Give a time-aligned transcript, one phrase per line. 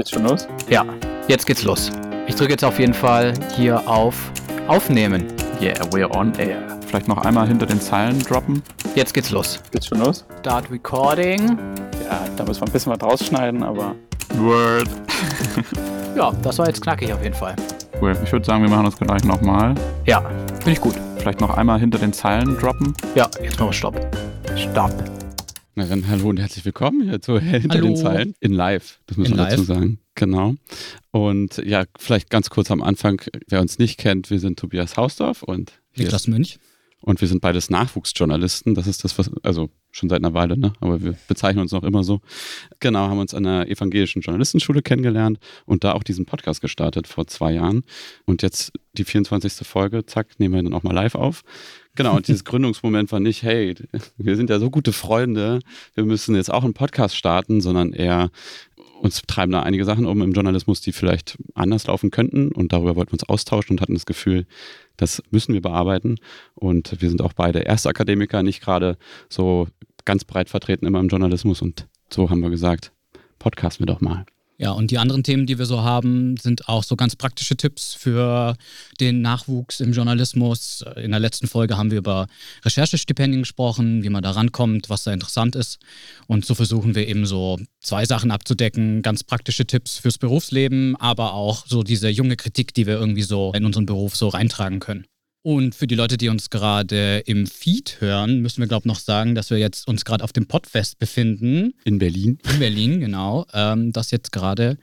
[0.00, 0.48] Geht's schon los?
[0.70, 0.86] Ja,
[1.28, 1.90] jetzt geht's los.
[2.26, 4.32] Ich drücke jetzt auf jeden Fall hier auf
[4.66, 5.26] Aufnehmen.
[5.60, 6.56] Yeah, we're on air.
[6.86, 8.62] Vielleicht noch einmal hinter den Zeilen droppen.
[8.94, 9.60] Jetzt geht's los.
[9.70, 10.24] Geht's schon los?
[10.38, 11.58] Start Recording.
[12.08, 13.94] Ja, da müssen wir ein bisschen was rausschneiden, aber.
[14.36, 14.88] Word.
[16.16, 17.54] ja, das war jetzt knackig auf jeden Fall.
[18.00, 18.16] Cool.
[18.24, 19.74] Ich würde sagen, wir machen das gleich nochmal.
[20.06, 20.22] Ja,
[20.60, 20.94] finde ich gut.
[21.18, 22.94] Vielleicht noch einmal hinter den Zeilen droppen.
[23.14, 24.00] Ja, jetzt machen wir Stopp.
[24.56, 24.94] Stopp.
[25.80, 27.86] Na dann hallo und herzlich willkommen hier zu Hinter Hallo.
[27.86, 29.66] den Zeilen in live, das müssen In wir dazu live.
[29.66, 29.98] sagen.
[30.14, 30.56] Genau.
[31.10, 35.42] Und ja, vielleicht ganz kurz am Anfang, wer uns nicht kennt, wir sind Tobias Hausdorf
[35.42, 36.58] und Niklas Münch.
[37.00, 38.74] und wir sind beides Nachwuchsjournalisten.
[38.74, 40.74] Das ist das, was, also schon seit einer Weile, ne?
[40.80, 42.20] Aber wir bezeichnen uns noch immer so.
[42.80, 47.26] Genau, haben uns an der evangelischen Journalistenschule kennengelernt und da auch diesen Podcast gestartet vor
[47.26, 47.84] zwei Jahren.
[48.26, 49.66] Und jetzt die 24.
[49.66, 51.40] Folge, zack, nehmen wir dann auch mal live auf.
[51.96, 53.74] Genau, und dieses Gründungsmoment war nicht, hey,
[54.16, 55.60] wir sind ja so gute Freunde,
[55.94, 58.30] wir müssen jetzt auch einen Podcast starten, sondern eher,
[59.00, 62.52] uns treiben da einige Sachen um im Journalismus, die vielleicht anders laufen könnten.
[62.52, 64.46] Und darüber wollten wir uns austauschen und hatten das Gefühl,
[64.96, 66.16] das müssen wir bearbeiten.
[66.54, 68.96] Und wir sind auch beide Erstakademiker, nicht gerade
[69.28, 69.68] so
[70.04, 71.62] ganz breit vertreten immer im Journalismus.
[71.62, 72.92] Und so haben wir gesagt,
[73.38, 74.26] podcasten wir doch mal.
[74.60, 77.94] Ja, und die anderen Themen, die wir so haben, sind auch so ganz praktische Tipps
[77.94, 78.56] für
[79.00, 80.84] den Nachwuchs im Journalismus.
[80.96, 82.26] In der letzten Folge haben wir über
[82.62, 85.78] Recherchestipendien gesprochen, wie man da rankommt, was da interessant ist.
[86.26, 91.32] Und so versuchen wir eben so zwei Sachen abzudecken, ganz praktische Tipps fürs Berufsleben, aber
[91.32, 95.06] auch so diese junge Kritik, die wir irgendwie so in unseren Beruf so reintragen können.
[95.42, 98.98] Und für die Leute, die uns gerade im Feed hören, müssen wir, glaube ich, noch
[98.98, 101.72] sagen, dass wir jetzt uns gerade auf dem Podfest befinden.
[101.84, 102.38] In Berlin.
[102.52, 103.46] In Berlin, genau.
[103.54, 104.76] Ähm, das jetzt gerade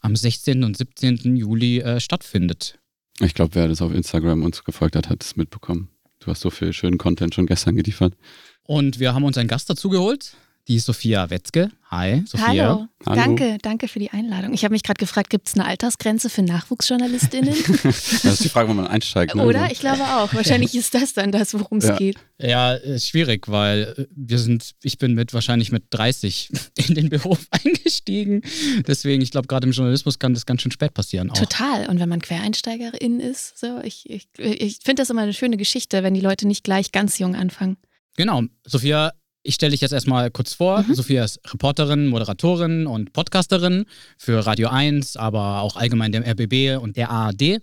[0.00, 0.64] am 16.
[0.64, 1.36] und 17.
[1.36, 2.78] Juli äh, stattfindet.
[3.20, 5.90] Ich glaube, wer das auf Instagram uns gefolgt hat, hat es mitbekommen.
[6.20, 8.14] Du hast so viel schönen Content schon gestern geliefert.
[8.62, 10.36] Und wir haben uns einen Gast dazu geholt,
[10.68, 11.70] die Sophia Wetzke.
[11.90, 12.46] Hi, Sophia.
[12.46, 12.86] Hallo.
[13.06, 13.16] Hallo.
[13.16, 14.52] danke, danke für die Einladung.
[14.52, 17.54] Ich habe mich gerade gefragt, gibt es eine Altersgrenze für NachwuchsjournalistInnen?
[17.84, 19.34] Das ist die Frage, wo man einsteigt.
[19.34, 19.46] Ne?
[19.46, 19.70] Oder?
[19.70, 20.34] Ich glaube auch.
[20.34, 21.96] Wahrscheinlich ist das dann das, worum es Ja.
[21.96, 22.16] geht.
[22.38, 26.50] Ja, ist schwierig, weil äh, wir sind, ich bin mit wahrscheinlich mit 30
[26.88, 28.42] in den Beruf eingestiegen.
[28.86, 31.30] Deswegen, ich glaube, gerade im Journalismus kann das ganz schön spät passieren.
[31.30, 31.38] Auch.
[31.38, 31.88] Total.
[31.88, 36.02] Und wenn man Quereinsteigerin ist, so, ich, ich, ich finde das immer eine schöne Geschichte,
[36.02, 37.78] wenn die Leute nicht gleich ganz jung anfangen.
[38.16, 38.42] Genau.
[38.66, 39.12] Sophia,
[39.48, 40.82] ich stelle dich jetzt erstmal kurz vor.
[40.82, 40.94] Mhm.
[40.94, 43.86] Sophia ist Reporterin, Moderatorin und Podcasterin
[44.18, 47.62] für Radio 1, aber auch allgemein dem RBB und der ARD.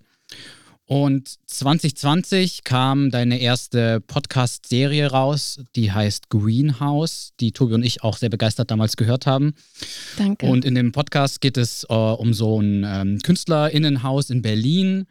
[0.88, 8.17] Und 2020 kam deine erste Podcast-Serie raus, die heißt Greenhouse, die Tobi und ich auch
[8.17, 9.53] sehr begeistert damals gehört haben.
[10.17, 10.47] Danke.
[10.47, 15.06] Und in dem Podcast geht es äh, um so ein ähm, KünstlerInnenhaus in Berlin.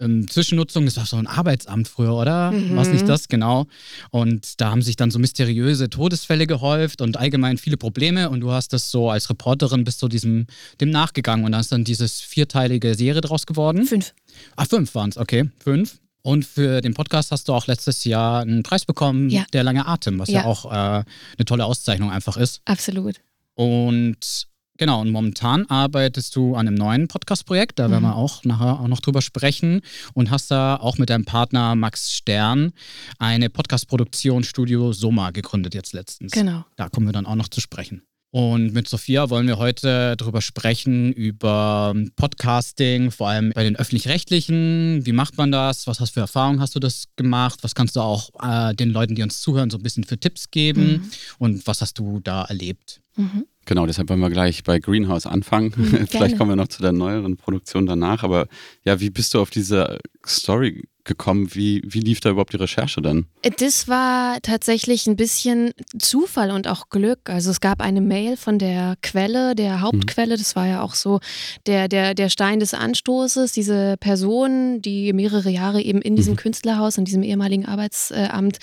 [0.00, 2.52] Ähm, Zwischennutzung, das war so ein Arbeitsamt früher, oder?
[2.52, 2.74] Mhm.
[2.74, 3.28] War es nicht das?
[3.28, 3.66] Genau.
[4.10, 8.30] Und da haben sich dann so mysteriöse Todesfälle gehäuft und allgemein viele Probleme.
[8.30, 10.46] Und du hast das so als Reporterin bis zu diesem,
[10.80, 11.44] dem nachgegangen.
[11.44, 13.84] Und da ist dann dieses vierteilige Serie draus geworden.
[13.84, 14.14] Fünf.
[14.56, 15.50] Ah, fünf waren es, okay.
[15.62, 15.98] Fünf.
[16.22, 19.44] Und für den Podcast hast du auch letztes Jahr einen Preis bekommen, Ja.
[19.52, 20.44] der lange Atem, was ja, Ja.
[20.46, 20.74] auch äh,
[21.04, 22.60] eine tolle Auszeichnung einfach ist.
[22.66, 23.16] Absolut.
[23.54, 24.46] Und
[24.80, 28.08] genau, und momentan arbeitest du an einem neuen Podcast-Projekt, da werden Mhm.
[28.08, 29.82] wir auch nachher auch noch drüber sprechen.
[30.14, 32.72] Und hast da auch mit deinem Partner Max Stern
[33.20, 36.32] eine Podcast-Produktion Studio Soma gegründet jetzt letztens.
[36.32, 36.64] Genau.
[36.76, 38.02] Da kommen wir dann auch noch zu sprechen.
[38.32, 45.04] Und mit Sophia wollen wir heute darüber sprechen, über Podcasting, vor allem bei den öffentlich-rechtlichen.
[45.04, 45.88] Wie macht man das?
[45.88, 47.58] Was hast du für Erfahrungen hast du das gemacht?
[47.62, 50.52] Was kannst du auch äh, den Leuten, die uns zuhören, so ein bisschen für Tipps
[50.52, 50.92] geben?
[50.92, 51.10] Mhm.
[51.38, 53.00] Und was hast du da erlebt?
[53.16, 53.46] Mhm.
[53.66, 55.72] Genau, deshalb wollen wir gleich bei Greenhouse anfangen.
[55.76, 58.22] Mhm, Vielleicht kommen wir noch zu der neueren Produktion danach.
[58.22, 58.46] Aber
[58.84, 61.48] ja, wie bist du auf diese Story gekommen?
[61.54, 63.26] Wie, wie lief da überhaupt die Recherche dann?
[63.58, 67.30] Das war tatsächlich ein bisschen Zufall und auch Glück.
[67.30, 71.20] Also es gab eine Mail von der Quelle, der Hauptquelle, das war ja auch so
[71.66, 76.38] der, der, der Stein des Anstoßes, diese Person, die mehrere Jahre eben in diesem Mhm.
[76.38, 78.58] Künstlerhaus, in diesem ehemaligen Arbeitsamt,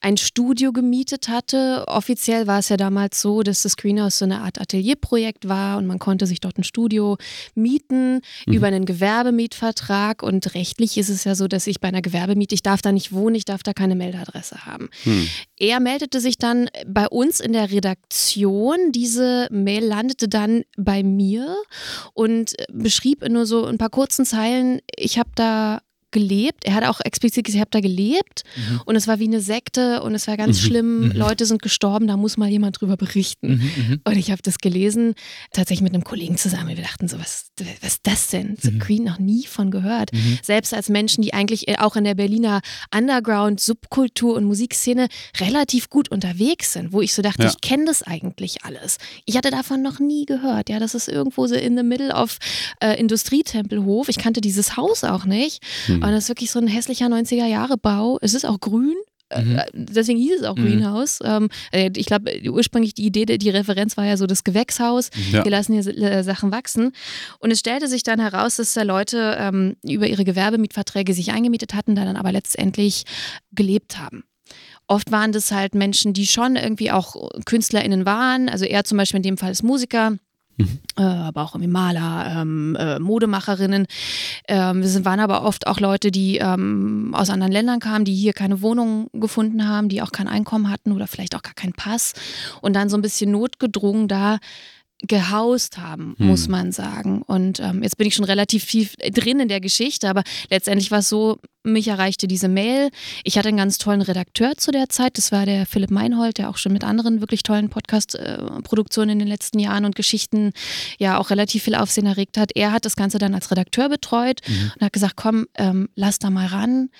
[0.00, 1.84] ein Studio gemietet hatte.
[1.88, 5.86] Offiziell war es ja damals so, dass das Greenhouse so eine Art Atelierprojekt war und
[5.86, 7.16] man konnte sich dort ein Studio
[7.54, 8.52] mieten Mhm.
[8.54, 12.62] über einen Gewerbemietvertrag und rechtlich ist es ja so, dass ich bei einer Gewerbemiete, ich
[12.62, 14.90] darf da nicht wohnen, ich darf da keine Meldeadresse haben.
[15.04, 15.28] Hm.
[15.58, 18.92] Er meldete sich dann bei uns in der Redaktion.
[18.92, 21.56] Diese Mail landete dann bei mir
[22.14, 25.80] und beschrieb in nur so ein paar kurzen Zeilen, ich habe da
[26.12, 26.64] gelebt.
[26.64, 28.80] Er hat auch explizit gesagt, ich habe da gelebt mhm.
[28.84, 30.66] und es war wie eine Sekte und es war ganz mhm.
[30.66, 31.00] schlimm.
[31.00, 31.12] Mhm.
[31.12, 33.48] Leute sind gestorben, da muss mal jemand drüber berichten.
[33.48, 33.70] Mhm.
[33.88, 34.00] mhm.
[34.04, 35.14] Und ich habe das gelesen,
[35.52, 36.76] tatsächlich mit einem Kollegen zusammen.
[36.76, 37.46] Wir dachten so, was,
[37.80, 38.56] was ist das denn?
[38.60, 40.10] So Queen noch nie von gehört.
[40.42, 42.60] Selbst als Menschen, die eigentlich äh, auch in der Berliner
[42.94, 45.08] Underground, Subkultur und Musikszene
[45.40, 47.48] relativ gut unterwegs sind, wo ich so dachte, ja.
[47.48, 48.98] ich kenne das eigentlich alles.
[49.24, 50.68] Ich hatte davon noch nie gehört.
[50.68, 52.38] Ja, das ist irgendwo so in the middle of
[52.80, 54.08] äh, Industrietempelhof.
[54.08, 55.62] Ich kannte dieses Haus auch nicht.
[56.02, 56.08] Mhm.
[56.08, 58.18] Und das ist wirklich so ein hässlicher 90er-Jahre-Bau.
[58.20, 58.94] Es ist auch grün.
[59.30, 59.60] Äh, mhm.
[59.72, 60.66] Deswegen hieß es auch mhm.
[60.66, 61.20] Greenhouse.
[61.24, 65.10] Ähm, äh, ich glaube, ursprünglich die Idee, die Referenz war ja so das Gewächshaus.
[65.32, 65.44] Ja.
[65.44, 66.92] Wir lassen hier äh, Sachen wachsen.
[67.38, 71.74] Und es stellte sich dann heraus, dass da Leute ähm, über ihre Gewerbemietverträge sich eingemietet
[71.74, 73.04] hatten, da dann aber letztendlich
[73.52, 74.24] gelebt haben.
[74.86, 78.48] Oft waren das halt Menschen, die schon irgendwie auch KünstlerInnen waren.
[78.48, 80.18] Also er zum Beispiel in dem Fall ist Musiker.
[80.62, 80.78] Mhm.
[80.98, 83.86] Äh, aber auch irgendwie Maler, ähm, äh, Modemacherinnen.
[84.48, 88.32] Ähm, es waren aber oft auch Leute, die ähm, aus anderen Ländern kamen, die hier
[88.32, 92.12] keine Wohnung gefunden haben, die auch kein Einkommen hatten oder vielleicht auch gar keinen Pass
[92.60, 94.38] und dann so ein bisschen notgedrungen da
[95.06, 96.26] gehaust haben, hm.
[96.26, 97.22] muss man sagen.
[97.22, 101.00] Und ähm, jetzt bin ich schon relativ viel drin in der Geschichte, aber letztendlich war
[101.00, 102.90] es so, mich erreichte diese Mail.
[103.24, 106.50] Ich hatte einen ganz tollen Redakteur zu der Zeit, das war der Philipp Meinhold, der
[106.50, 110.52] auch schon mit anderen wirklich tollen Podcast-Produktionen in den letzten Jahren und Geschichten
[110.98, 112.50] ja auch relativ viel Aufsehen erregt hat.
[112.54, 114.72] Er hat das Ganze dann als Redakteur betreut mhm.
[114.74, 116.90] und hat gesagt, komm, ähm, lass da mal ran.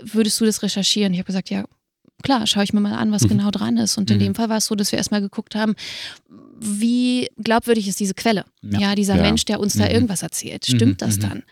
[0.00, 1.12] Würdest du das recherchieren?
[1.12, 1.64] Ich habe gesagt, ja,
[2.22, 3.28] klar, schaue ich mir mal an, was mhm.
[3.28, 3.98] genau dran ist.
[3.98, 4.20] Und in mhm.
[4.22, 5.74] dem Fall war es so, dass wir erstmal geguckt haben,
[6.62, 8.44] wie glaubwürdig ist diese Quelle?
[8.62, 9.22] Ja, ja dieser ja.
[9.22, 9.80] Mensch, der uns mhm.
[9.80, 10.66] da irgendwas erzählt.
[10.66, 11.06] Stimmt mhm.
[11.06, 11.20] das mhm.
[11.20, 11.42] dann?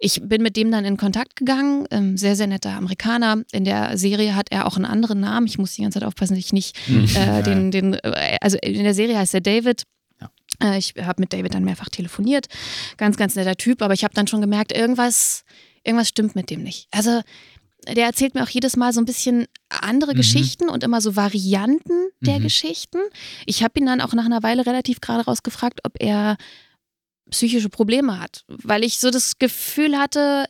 [0.00, 3.44] Ich bin mit dem dann in Kontakt gegangen, ähm, sehr, sehr netter Amerikaner.
[3.52, 5.46] In der Serie hat er auch einen anderen Namen.
[5.46, 7.08] Ich muss die ganze Zeit aufpassen, dass ich nicht mhm.
[7.14, 9.84] äh, den, den, äh, also in der Serie heißt er David.
[10.60, 12.46] Äh, ich habe mit David dann mehrfach telefoniert.
[12.96, 15.44] Ganz, ganz netter Typ, aber ich habe dann schon gemerkt, irgendwas,
[15.84, 16.88] irgendwas stimmt mit dem nicht.
[16.90, 17.20] Also
[17.86, 20.16] der erzählt mir auch jedes Mal so ein bisschen andere mhm.
[20.16, 22.44] Geschichten und immer so Varianten der mhm.
[22.44, 22.98] Geschichten.
[23.46, 26.36] Ich habe ihn dann auch nach einer Weile relativ gerade rausgefragt, ob er
[27.30, 30.46] psychische Probleme hat, weil ich so das Gefühl hatte,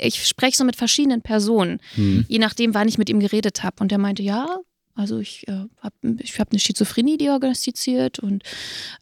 [0.00, 2.24] ich spreche so mit verschiedenen Personen, mhm.
[2.28, 3.76] je nachdem, wann ich mit ihm geredet habe.
[3.80, 4.58] Und er meinte, ja,
[4.94, 8.42] also ich äh, habe ich hab eine Schizophrenie diagnostiziert und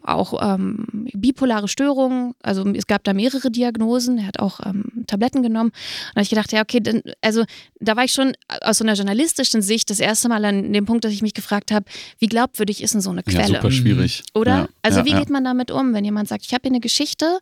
[0.03, 2.35] auch ähm, bipolare Störungen.
[2.43, 4.19] Also es gab da mehrere Diagnosen.
[4.19, 5.71] Er hat auch ähm, Tabletten genommen.
[5.71, 5.77] Und
[6.15, 7.45] da habe ich gedacht, ja, okay, dann, also
[7.81, 11.05] da war ich schon aus so einer journalistischen Sicht das erste Mal an dem Punkt,
[11.05, 11.87] dass ich mich gefragt habe,
[12.19, 13.41] wie glaubwürdig ist denn so eine Quelle?
[13.41, 14.23] Ja, super schwierig.
[14.35, 14.51] Oder?
[14.51, 16.81] Ja, also ja, wie geht man damit um, wenn jemand sagt, ich habe hier eine
[16.81, 17.41] Geschichte,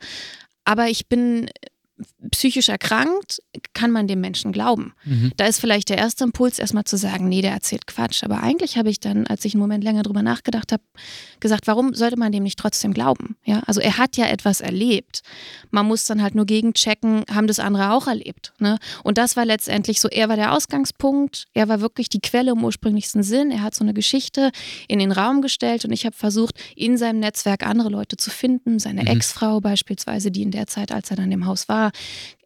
[0.64, 1.50] aber ich bin
[2.30, 3.42] psychisch erkrankt,
[3.74, 4.92] kann man dem Menschen glauben.
[5.04, 5.32] Mhm.
[5.36, 8.22] Da ist vielleicht der erste Impuls, erstmal zu sagen, nee, der erzählt Quatsch.
[8.24, 10.82] Aber eigentlich habe ich dann, als ich einen Moment länger drüber nachgedacht habe,
[11.40, 13.36] gesagt, warum sollte man dem nicht trotzdem glauben?
[13.44, 15.22] Ja, also er hat ja etwas erlebt.
[15.70, 18.52] Man muss dann halt nur gegenchecken, haben das andere auch erlebt.
[18.58, 18.78] Ne?
[19.02, 22.64] Und das war letztendlich so, er war der Ausgangspunkt, er war wirklich die Quelle im
[22.64, 23.50] ursprünglichsten Sinn.
[23.50, 24.50] Er hat so eine Geschichte
[24.86, 28.78] in den Raum gestellt und ich habe versucht, in seinem Netzwerk andere Leute zu finden,
[28.78, 29.08] seine mhm.
[29.08, 31.87] Ex-Frau beispielsweise, die in der Zeit, als er dann im Haus war,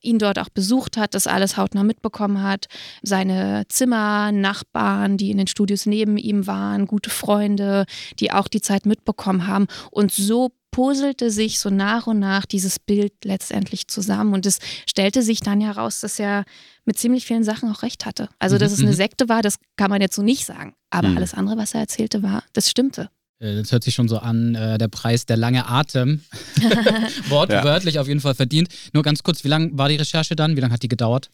[0.00, 2.66] ihn dort auch besucht hat, das alles hautnah mitbekommen hat,
[3.02, 7.86] seine Zimmer, Nachbarn, die in den Studios neben ihm waren, gute Freunde,
[8.18, 9.66] die auch die Zeit mitbekommen haben.
[9.90, 14.34] Und so puzzelte sich so nach und nach dieses Bild letztendlich zusammen.
[14.34, 14.58] Und es
[14.88, 16.44] stellte sich dann heraus, dass er
[16.84, 18.28] mit ziemlich vielen Sachen auch recht hatte.
[18.40, 18.96] Also, dass es eine mhm.
[18.96, 20.74] Sekte war, das kann man jetzt so nicht sagen.
[20.90, 21.18] Aber mhm.
[21.18, 23.10] alles andere, was er erzählte, war, das stimmte.
[23.42, 26.22] Äh, das hört sich schon so an, äh, der Preis, der lange Atem.
[27.28, 28.00] Wortwörtlich ja.
[28.00, 28.68] auf jeden Fall verdient.
[28.92, 30.56] Nur ganz kurz, wie lange war die Recherche dann?
[30.56, 31.30] Wie lange hat die gedauert?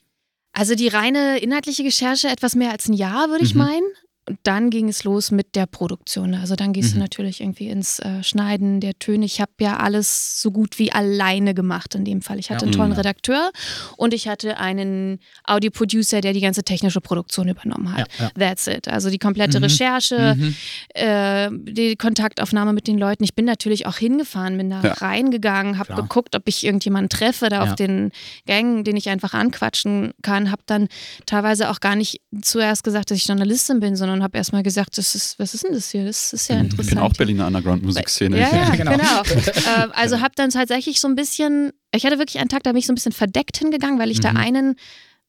[0.53, 3.61] Also die reine inhaltliche Recherche etwas mehr als ein Jahr, würde ich mhm.
[3.61, 3.87] meinen.
[4.29, 6.35] Und dann ging es los mit der Produktion.
[6.35, 6.99] Also dann gehst mhm.
[6.99, 9.25] du natürlich irgendwie ins äh, Schneiden der Töne.
[9.25, 12.39] Ich habe ja alles so gut wie alleine gemacht in dem Fall.
[12.39, 12.71] Ich hatte ja.
[12.71, 12.97] einen tollen mhm.
[12.97, 13.51] Redakteur
[13.97, 18.09] und ich hatte einen Audio-Producer, der die ganze technische Produktion übernommen hat.
[18.19, 18.31] Ja, ja.
[18.39, 18.89] That's it.
[18.89, 19.65] Also die komplette mhm.
[19.65, 20.55] Recherche, mhm.
[20.95, 23.25] äh, die Kontaktaufnahme mit den Leuten.
[23.25, 27.63] Ich bin natürlich auch hingefahren, bin da reingegangen, habe geguckt, ob ich irgendjemanden treffe da
[27.63, 28.13] auf den
[28.47, 30.51] Gängen, den ich einfach anquatschen kann.
[30.51, 30.89] Habe dann
[31.25, 34.99] teilweise auch gar nicht zuerst gesagt, dass ich Journalistin bin, sondern und habe erstmal gesagt,
[34.99, 36.05] das ist, was ist denn das hier?
[36.05, 36.89] Das ist ja interessant.
[36.89, 38.39] Ich bin auch Berliner Underground-Musikszene.
[38.39, 38.91] Ja, ja, genau.
[38.93, 39.23] genau.
[39.23, 42.79] äh, also habe dann tatsächlich so ein bisschen, ich hatte wirklich einen Tag, da bin
[42.79, 44.23] ich so ein bisschen verdeckt hingegangen, weil ich mhm.
[44.23, 44.77] da einen,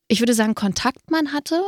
[0.08, 1.62] ich würde sagen, Kontaktmann hatte,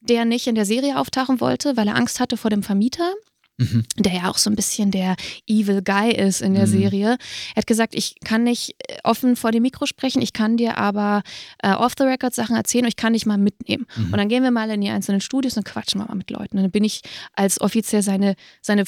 [0.00, 3.12] der nicht in der Serie auftauchen wollte, weil er Angst hatte vor dem Vermieter.
[3.58, 3.84] Mhm.
[3.96, 6.70] der ja auch so ein bisschen der Evil Guy ist in der mhm.
[6.70, 7.18] Serie.
[7.54, 10.76] Er hat gesagt, ich kann nicht äh, offen vor dem Mikro sprechen, ich kann dir
[10.76, 11.22] aber
[11.62, 13.86] äh, off-the-record Sachen erzählen und ich kann dich mal mitnehmen.
[13.96, 14.04] Mhm.
[14.04, 16.58] Und dann gehen wir mal in die einzelnen Studios und quatschen mal mit Leuten.
[16.58, 17.00] Und dann bin ich
[17.32, 18.84] als offiziell seine, seine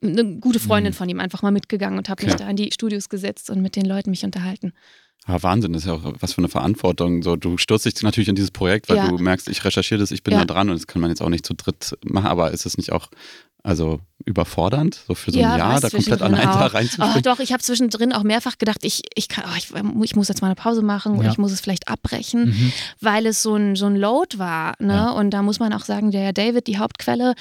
[0.00, 0.96] eine gute Freundin mhm.
[0.96, 3.74] von ihm einfach mal mitgegangen und habe mich da in die Studios gesetzt und mit
[3.74, 4.72] den Leuten mich unterhalten.
[5.24, 7.22] Ah, Wahnsinn, das ist ja auch was für eine Verantwortung.
[7.22, 9.08] So, du stürzt dich natürlich in dieses Projekt, weil Ja.
[9.08, 10.44] du merkst, ich recherchiere das, ich bin Ja.
[10.44, 12.76] da dran und das kann man jetzt auch nicht zu dritt machen, aber ist es
[12.76, 13.08] nicht auch
[13.62, 16.74] also überfordernd, so für so ein Ja, Jahr da komplett allein da auch.
[16.74, 17.14] reinzuspringen?
[17.16, 19.72] Oh, doch, ich habe zwischendrin auch mehrfach gedacht, ich, ich, kann, oh, ich,
[20.04, 21.32] ich muss jetzt mal eine Pause machen oder Ja.
[21.32, 22.72] ich muss es vielleicht abbrechen, Mhm.
[23.00, 24.74] weil es so ein, so ein Load war.
[24.78, 24.92] Ne?
[24.94, 25.10] Ja.
[25.10, 27.34] Und da muss man auch sagen, der David, die Hauptquelle,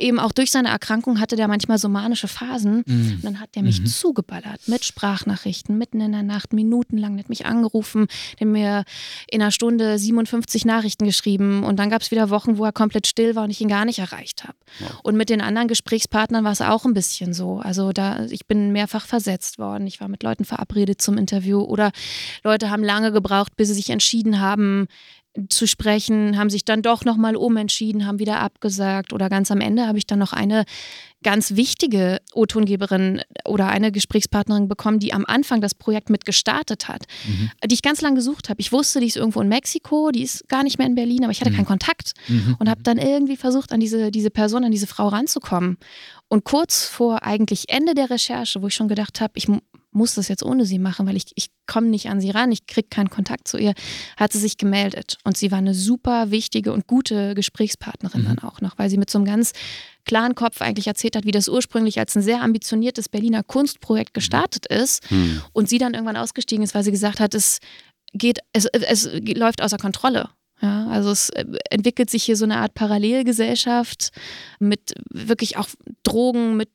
[0.00, 2.82] eben auch durch seine Erkrankung hatte der manchmal so manische Phasen.
[2.86, 3.12] Mhm.
[3.16, 3.86] Und dann hat der mich Mhm.
[3.86, 8.08] zugeballert mit Sprachnachrichten, mitten in der Nacht, minutenlang, der hat mich angerufen,
[8.40, 8.84] der hat mir
[9.30, 13.06] in einer Stunde 57 Nachrichten geschrieben und dann gab es wieder Wochen, wo er komplett
[13.06, 14.56] still war und ich ihn gar nicht erreicht habe.
[14.80, 15.00] Wow.
[15.04, 17.58] Und mit den anderen Gesprächspartnern war es auch ein bisschen so.
[17.58, 19.86] Also da, ich bin mehrfach versetzt worden.
[19.86, 21.92] Ich war mit Leuten verabredet zum Interview oder
[22.44, 24.86] Leute haben lange gebraucht, bis sie sich entschieden haben,
[25.48, 29.86] zu sprechen, haben sich dann doch nochmal umentschieden, haben wieder abgesagt oder ganz am Ende
[29.86, 30.64] habe ich dann noch eine
[31.22, 37.04] ganz wichtige O-Tongeberin oder eine Gesprächspartnerin bekommen, die am Anfang das Projekt mit gestartet hat,
[37.26, 37.50] Mhm.
[37.64, 38.60] die ich ganz lange gesucht habe.
[38.60, 41.32] Ich wusste, die ist irgendwo in Mexiko, die ist gar nicht mehr in Berlin, aber
[41.32, 41.56] ich hatte Mhm.
[41.56, 42.56] keinen Kontakt Mhm.
[42.58, 45.78] und habe dann irgendwie versucht, an diese, diese Person, an diese Frau ranzukommen.
[46.28, 49.48] Und kurz vor eigentlich Ende der Recherche, wo ich schon gedacht habe, ich
[49.96, 52.66] muss das jetzt ohne sie machen, weil ich, ich komme nicht an sie ran, ich
[52.66, 53.72] kriege keinen Kontakt zu ihr,
[54.16, 55.16] hat sie sich gemeldet.
[55.24, 58.26] Und sie war eine super wichtige und gute Gesprächspartnerin Mhm.
[58.26, 59.52] dann auch noch, weil sie mit so einem ganz
[60.04, 64.66] klaren Kopf eigentlich erzählt hat, wie das ursprünglich als ein sehr ambitioniertes Berliner Kunstprojekt gestartet
[64.66, 65.42] ist Hm.
[65.52, 67.58] und sie dann irgendwann ausgestiegen ist, weil sie gesagt hat, es
[68.12, 70.28] geht, es, es läuft außer Kontrolle.
[70.62, 74.10] Ja, also es äh, entwickelt sich hier so eine Art Parallelgesellschaft
[74.58, 75.68] mit wirklich auch
[76.02, 76.70] Drogen, mit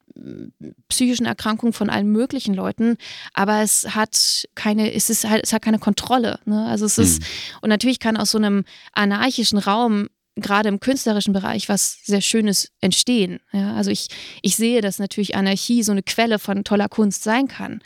[0.90, 2.98] psychischen Erkrankungen von allen möglichen Leuten,
[3.34, 6.40] aber es hat keine, es ist halt, es hat keine Kontrolle.
[6.46, 6.66] Ne?
[6.66, 7.24] Also es ist,
[7.62, 12.72] und natürlich kann aus so einem anarchischen Raum gerade im künstlerischen Bereich was sehr Schönes
[12.80, 13.40] entstehen.
[13.52, 14.08] Ja, also ich,
[14.42, 17.82] ich sehe, dass natürlich Anarchie so eine Quelle von toller Kunst sein kann.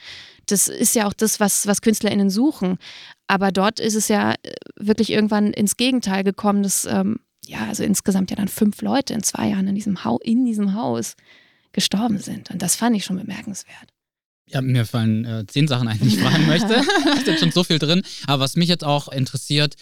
[0.45, 2.77] Das ist ja auch das, was, was KünstlerInnen suchen.
[3.27, 7.83] Aber dort ist es ja äh, wirklich irgendwann ins Gegenteil gekommen, dass ähm, ja, also
[7.83, 11.15] insgesamt ja dann fünf Leute in zwei Jahren in diesem, Hau in diesem Haus
[11.71, 12.51] gestorben sind.
[12.51, 13.89] Und das fand ich schon bemerkenswert.
[14.47, 16.81] Ja, mir fallen äh, zehn Sachen ein, die ich fragen möchte.
[17.17, 18.03] Es ist schon so viel drin.
[18.27, 19.75] Aber was mich jetzt auch interessiert,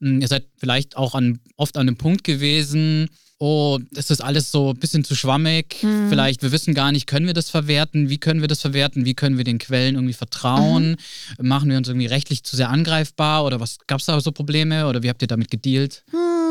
[0.00, 4.78] ihr seid vielleicht auch an, oft an dem Punkt gewesen, oh, ist alles so ein
[4.78, 5.76] bisschen zu schwammig.
[5.80, 6.08] Hm.
[6.08, 8.08] Vielleicht, wir wissen gar nicht, können wir das verwerten?
[8.08, 9.04] Wie können wir das verwerten?
[9.04, 10.96] Wie können wir den Quellen irgendwie vertrauen?
[11.40, 13.44] Machen wir uns irgendwie rechtlich zu sehr angreifbar?
[13.44, 14.86] Oder was gab es da so Probleme?
[14.86, 16.04] Oder wie habt ihr damit gedealt?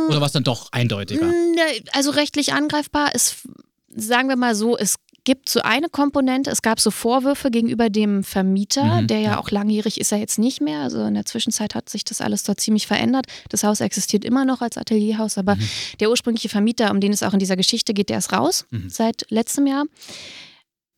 [0.09, 1.25] Oder war es dann doch eindeutiger?
[1.27, 3.47] Ne, Also rechtlich angreifbar ist,
[3.95, 8.23] sagen wir mal so, es gibt so eine Komponente, es gab so Vorwürfe gegenüber dem
[8.23, 9.39] Vermieter, Mhm, der ja, ja.
[9.39, 10.79] auch langjährig ist er jetzt nicht mehr.
[10.81, 13.25] Also in der Zwischenzeit hat sich das alles dort ziemlich verändert.
[13.49, 15.67] Das Haus existiert immer noch als Atelierhaus, aber Mhm.
[15.99, 18.89] der ursprüngliche Vermieter, um den es auch in dieser Geschichte geht, der ist raus Mhm.
[18.89, 19.83] seit letztem Jahr.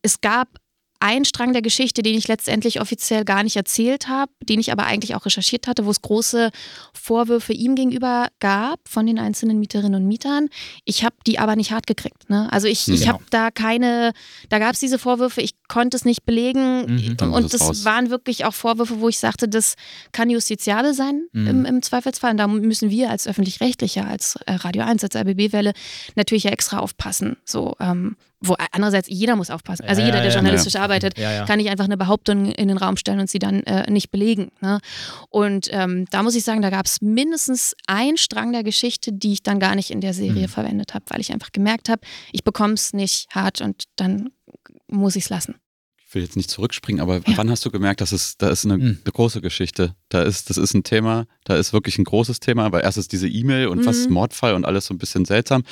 [0.04, 0.48] Es gab
[1.00, 4.86] einen Strang der Geschichte, den ich letztendlich offiziell gar nicht erzählt habe, den ich aber
[4.86, 6.52] eigentlich auch recherchiert hatte, wo es große
[6.94, 10.50] Vorwürfe ihm gegenüber gab von den einzelnen Mieterinnen und Mietern.
[10.86, 12.30] Ich habe die aber nicht hart gekriegt.
[12.30, 12.48] Ne?
[12.52, 13.14] Also ich, ich Genau.
[13.14, 14.14] habe da keine,
[14.50, 16.86] da gab es diese Vorwürfe, ich konnte es nicht belegen
[17.18, 17.34] Mhm.
[17.34, 17.86] Und das raus.
[17.86, 19.76] waren wirklich auch Vorwürfe, wo ich sagte, das
[20.12, 21.48] kann justiziabel sein Mhm.
[21.48, 22.32] im, im Zweifelsfall.
[22.32, 25.74] Und da müssen wir als öffentlich-rechtlicher, als äh, Radio 1, als RBB-Welle
[26.16, 27.38] natürlich ja extra aufpassen.
[27.46, 29.86] So, ähm, wo andererseits jeder muss aufpassen.
[29.88, 31.46] Also Ja, jeder, der ja, journalistisch arbeitet, Ja, ja.
[31.46, 34.52] kann nicht einfach eine Behauptung in den Raum stellen und sie dann äh, nicht belegen.
[34.62, 34.80] Ne?
[35.30, 39.34] Und ähm, da muss ich sagen, da gab es mindestens einen Strang der Geschichte, die
[39.34, 40.52] ich dann gar nicht in der Serie Mhm.
[40.52, 44.30] verwendet habe, weil ich einfach gemerkt habe, ich bekomme es nicht hart und dann
[44.88, 45.56] muss ich es lassen.
[46.08, 47.36] Ich will jetzt nicht zurückspringen, aber Ja.
[47.36, 49.00] wann hast du gemerkt, dass es, da ist eine, Hm.
[49.04, 49.94] eine große Geschichte?
[50.10, 53.12] Da ist, das ist ein Thema, da ist wirklich ein großes Thema, weil erst ist
[53.12, 54.14] diese E-Mail und Mhm.
[54.14, 55.64] Mordfall und alles so ein bisschen seltsam.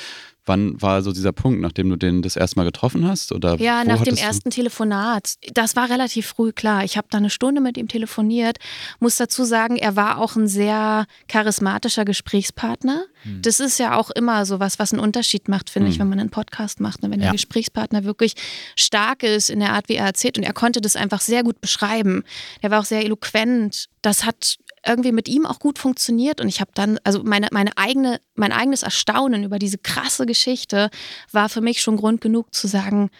[0.46, 3.32] Wann war so dieser Punkt, nachdem du den das erste Mal getroffen hast?
[3.32, 5.34] Oder Ja, wo nach dem ersten Telefonat.
[5.52, 6.84] Das war relativ früh klar.
[6.84, 8.58] Ich habe da eine Stunde mit ihm telefoniert.
[9.00, 13.04] Muss dazu sagen, er war auch ein sehr charismatischer Gesprächspartner.
[13.22, 13.42] Hm.
[13.42, 16.00] Das ist ja auch immer so was, was einen Unterschied macht, finde ich, Mhm.
[16.02, 17.02] wenn man einen Podcast macht.
[17.02, 17.10] Ne?
[17.10, 17.26] Wenn Ja.
[17.26, 18.34] der Gesprächspartner wirklich
[18.76, 20.38] stark ist in der Art, wie er erzählt.
[20.38, 22.22] Und er konnte das einfach sehr gut beschreiben.
[22.62, 23.86] Der war auch sehr eloquent.
[24.02, 26.40] Das hat irgendwie mit ihm auch gut funktioniert.
[26.40, 30.90] Und ich habe dann, also meine, meine eigene, mein eigenes Erstaunen über diese krasse Geschichte
[31.32, 33.10] war für mich schon Grund genug zu sagen,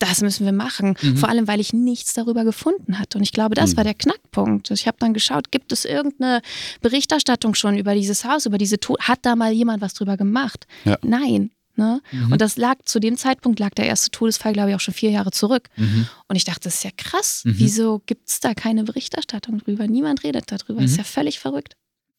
[0.00, 0.96] das müssen wir machen.
[1.00, 1.16] Mhm.
[1.16, 3.16] Vor allem, weil ich nichts darüber gefunden hatte.
[3.16, 3.76] Und ich glaube, das Mhm.
[3.78, 4.70] war der Knackpunkt.
[4.72, 6.42] Ich habe dann geschaut, gibt es irgendeine
[6.82, 9.00] Berichterstattung schon über dieses Haus, über diese Tod?
[9.00, 10.66] Hat da mal jemand was drüber gemacht?
[10.84, 10.98] Ja.
[11.02, 11.50] Nein.
[11.76, 12.00] Ne?
[12.12, 12.32] Mhm.
[12.32, 15.10] Und das lag zu dem Zeitpunkt, lag der erste Todesfall, glaube ich, auch schon vier
[15.10, 15.68] Jahre zurück.
[15.76, 16.06] Mhm.
[16.28, 17.42] Und ich dachte, das ist ja krass.
[17.44, 17.54] Mhm.
[17.56, 19.86] Wieso gibt es da keine Berichterstattung drüber?
[19.86, 20.80] Niemand redet darüber.
[20.80, 20.94] Das Mhm.
[20.94, 21.74] ist ja völlig verrückt.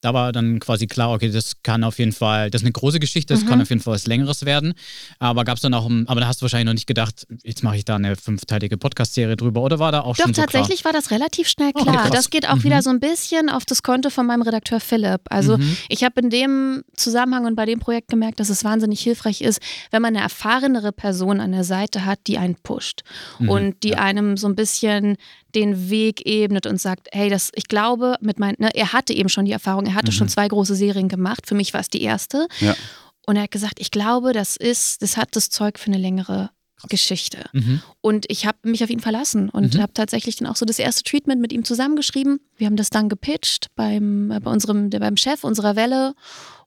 [0.05, 2.99] Da war dann quasi klar, okay, das kann auf jeden Fall, das ist eine große
[2.99, 3.47] Geschichte, das Mhm.
[3.49, 4.73] kann auf jeden Fall was Längeres werden.
[5.17, 7.77] Aber gab es dann auch, aber da hast du wahrscheinlich noch nicht gedacht, jetzt mache
[7.77, 10.61] ich da eine fünfteilige Podcast-Serie drüber oder war da auch Doch, schon so klar?
[10.61, 11.97] tatsächlich war das relativ schnell Okay, klar.
[12.03, 12.11] krass.
[12.11, 12.63] das geht auch Mhm.
[12.65, 15.21] wieder so ein bisschen auf das Konto von meinem Redakteur Philipp.
[15.31, 15.75] Also Mhm.
[15.89, 19.59] ich habe in dem Zusammenhang und bei dem Projekt gemerkt, dass es wahnsinnig hilfreich ist,
[19.89, 23.01] wenn man eine erfahrenere Person an der Seite hat, die einen pusht
[23.39, 23.49] Mhm.
[23.49, 25.17] und die einem so ein bisschen
[25.55, 29.29] den Weg ebnet und sagt, hey, das, ich glaube, mit meinen, ne, er hatte eben
[29.29, 30.15] schon die Erfahrung, er hatte Mhm.
[30.15, 31.47] schon zwei große Serien gemacht.
[31.47, 32.47] Für mich war es die erste.
[32.59, 32.75] Ja.
[33.25, 36.51] Und er hat gesagt, ich glaube, das ist, das hat das Zeug für eine längere
[36.89, 37.45] Geschichte.
[37.53, 37.81] Mhm.
[38.01, 39.81] Und ich habe mich auf ihn verlassen und Mhm.
[39.81, 42.39] habe tatsächlich dann auch so das erste Treatment mit ihm zusammengeschrieben.
[42.57, 46.13] Wir haben das dann gepitcht beim, äh, bei unserem, beim Chef unserer Welle.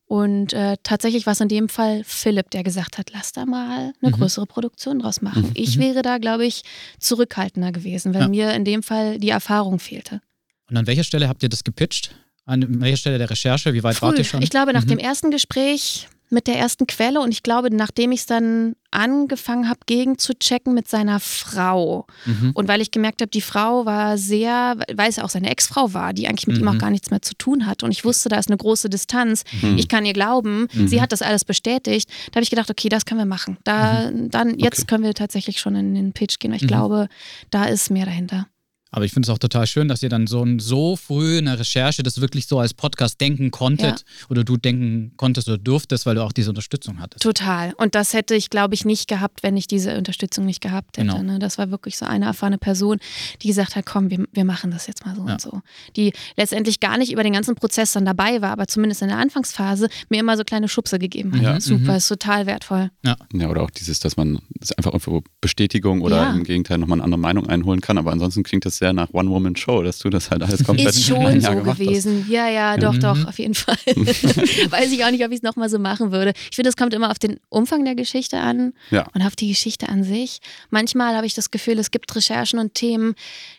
[0.08, 3.92] Und äh, tatsächlich war es in dem Fall Philipp, der gesagt hat, lass da mal
[4.00, 4.16] eine Mhm.
[4.18, 5.42] größere Produktion draus machen.
[5.42, 5.50] Mhm.
[5.54, 5.80] Ich Mhm.
[5.82, 6.62] wäre da, glaube ich,
[6.98, 8.28] zurückhaltender gewesen, weil Ja.
[8.28, 10.22] mir in dem Fall die Erfahrung fehlte.
[10.70, 12.14] Und an welcher Stelle habt ihr das gepitcht?
[12.46, 13.74] An welcher Stelle der Recherche?
[13.74, 14.20] Wie weit wart Früh.
[14.20, 14.40] ihr schon?
[14.42, 14.88] Ich glaube, nach Mhm.
[14.88, 19.68] dem ersten Gespräch mit der ersten Quelle und ich glaube, nachdem ich es dann angefangen
[19.68, 22.06] habe, gegen zu checken mit seiner Frau.
[22.24, 22.52] Mhm.
[22.54, 25.92] Und weil ich gemerkt habe, die Frau war sehr, weil es ja auch seine Ex-Frau
[25.92, 26.68] war, die eigentlich mit ihm Mhm.
[26.68, 27.82] auch gar nichts mehr zu tun hat.
[27.82, 29.44] Und ich wusste, da ist eine große Distanz.
[29.62, 29.76] Mhm.
[29.76, 30.68] Ich kann ihr glauben.
[30.72, 30.88] Mhm.
[30.88, 32.08] Sie hat das alles bestätigt.
[32.30, 33.58] Da habe ich gedacht, okay, das können wir machen.
[33.64, 34.86] Da, dann, jetzt Okay.
[34.88, 36.50] können wir tatsächlich schon in den Pitch gehen.
[36.52, 36.68] weil Ich Mhm.
[36.68, 37.08] glaube,
[37.50, 38.46] da ist mehr dahinter.
[38.90, 41.58] Aber ich finde es auch total schön, dass ihr dann so, so früh in der
[41.58, 46.14] Recherche das wirklich so als Podcast denken konntet oder du denken konntest oder durftest, weil
[46.14, 47.22] du auch diese Unterstützung hattest.
[47.22, 47.74] Total.
[47.74, 51.06] Und das hätte ich, glaube ich, nicht gehabt, wenn ich diese Unterstützung nicht gehabt hätte.
[51.08, 51.22] Genau.
[51.22, 51.38] Ne?
[51.38, 52.98] Das war wirklich so eine erfahrene Person,
[53.42, 55.32] die gesagt hat, komm, wir, wir machen das jetzt mal so Ja.
[55.34, 55.60] und so.
[55.96, 59.18] Die letztendlich gar nicht über den ganzen Prozess dann dabei war, aber zumindest in der
[59.18, 61.42] Anfangsphase mir immer so kleine Schubse gegeben hat.
[61.42, 61.60] Ja.
[61.60, 61.96] Super, Mhm.
[61.98, 62.90] ist total wertvoll.
[63.04, 63.16] Ja,
[63.48, 66.32] oder auch dieses, dass man das einfach irgendwo Bestätigung oder Ja.
[66.34, 67.98] im Gegenteil nochmal eine andere Meinung einholen kann.
[67.98, 71.40] Aber ansonsten klingt das sehr nach One-Woman-Show, dass du das halt alles komplett Ist schon
[71.40, 72.26] so gewesen.
[72.30, 73.00] Ja, ja, doch, Mhm.
[73.00, 73.76] doch, auf jeden Fall.
[73.86, 76.32] Weiß ich auch nicht, ob ich es nochmal so machen würde.
[76.50, 79.06] Ich finde, es kommt immer auf den Umfang der Geschichte an Ja.
[79.14, 80.38] und auf die Geschichte an sich.
[80.70, 83.14] Manchmal habe ich das Gefühl, es gibt Recherchen und Themen,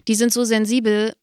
[0.07, 1.13] die sind so sensibel,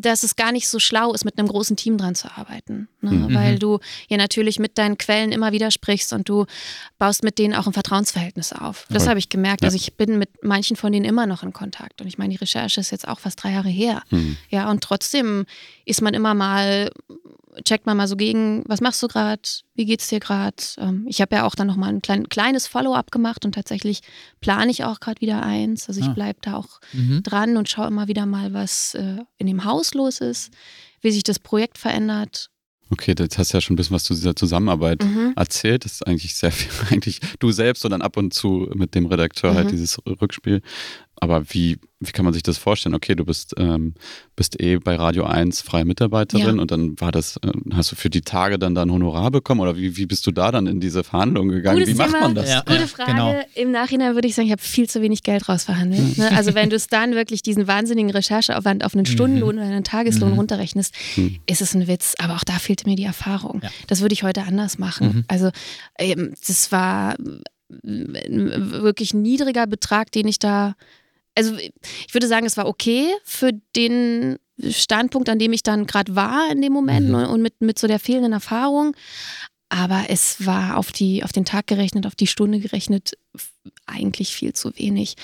[0.00, 2.88] dass es gar nicht so schlau ist, mit einem großen Team dran zu arbeiten.
[3.00, 3.10] Ne?
[3.10, 3.34] Mhm.
[3.34, 6.46] Weil du ja natürlich mit deinen Quellen immer wieder sprichst und du
[6.98, 8.86] baust mit denen auch ein Vertrauensverhältnis auf.
[8.90, 9.62] Das habe ich gemerkt.
[9.62, 9.66] Ja.
[9.68, 12.00] Also ich bin mit manchen von denen immer noch in Kontakt.
[12.00, 14.02] Und ich meine, die Recherche ist jetzt auch fast drei Jahre her.
[14.10, 14.36] Hm.
[14.50, 15.46] Ja, und trotzdem
[15.84, 16.90] ist man immer mal,
[17.64, 19.42] checkt man mal so gegen, was machst du gerade,
[19.74, 20.56] wie geht's dir gerade?
[20.78, 24.00] Ähm, ich habe ja auch dann nochmal ein klein, kleines Follow-up gemacht und tatsächlich
[24.40, 25.88] plane ich auch gerade wieder eins.
[25.88, 26.12] Also ich Ah.
[26.12, 27.22] bleibe da auch Mhm.
[27.22, 30.52] dran und schaue immer wieder mal, was äh, in dem Haus los ist,
[31.00, 32.50] wie sich das Projekt verändert.
[32.90, 35.32] Okay, jetzt hast ja schon ein bisschen was zu dieser Zusammenarbeit Mhm.
[35.36, 35.84] erzählt.
[35.84, 39.06] Das ist eigentlich sehr viel, eigentlich du selbst und dann ab und zu mit dem
[39.06, 39.70] Redakteur halt Mhm.
[39.70, 40.60] dieses Rückspiel.
[41.24, 42.94] Aber wie, wie kann man sich das vorstellen?
[42.94, 43.94] Okay, du bist, ähm,
[44.36, 46.62] bist eh bei Radio 1 freie Mitarbeiterin Ja.
[46.62, 49.76] und dann war das, äh, hast du für die Tage dann dann Honorar bekommen oder
[49.76, 51.78] wie, wie bist du da dann in diese Verhandlungen gegangen?
[51.78, 52.20] Gutes wie macht Thema.
[52.20, 52.48] man das?
[52.50, 52.60] Ja.
[52.66, 53.10] Gute Frage.
[53.12, 53.34] genau.
[53.54, 56.18] Im Nachhinein würde ich sagen, ich habe viel zu wenig Geld rausverhandelt.
[56.18, 56.30] Ne?
[56.36, 60.32] Also wenn du es dann wirklich diesen wahnsinnigen Rechercheaufwand auf einen Stundenlohn oder einen Tageslohn
[60.32, 60.36] Mhm.
[60.38, 61.38] runterrechnest, Hm.
[61.46, 62.14] ist es ein Witz.
[62.22, 63.60] Aber auch da fehlte mir die Erfahrung.
[63.62, 63.70] Ja.
[63.86, 65.06] Das würde ich heute anders machen.
[65.08, 65.24] Mhm.
[65.28, 65.50] Also
[65.98, 67.16] ähm, das war
[67.82, 70.74] ein wirklich niedriger Betrag, den ich da.
[71.34, 74.38] Also ich würde sagen, es war okay für den
[74.70, 77.14] Standpunkt, an dem ich dann gerade war in dem Moment Mhm.
[77.14, 78.94] und, und mit, mit so der fehlenden Erfahrung.
[79.76, 83.14] Aber es war auf, die, auf den Tag gerechnet, auf die Stunde gerechnet,
[83.86, 85.16] eigentlich viel zu wenig.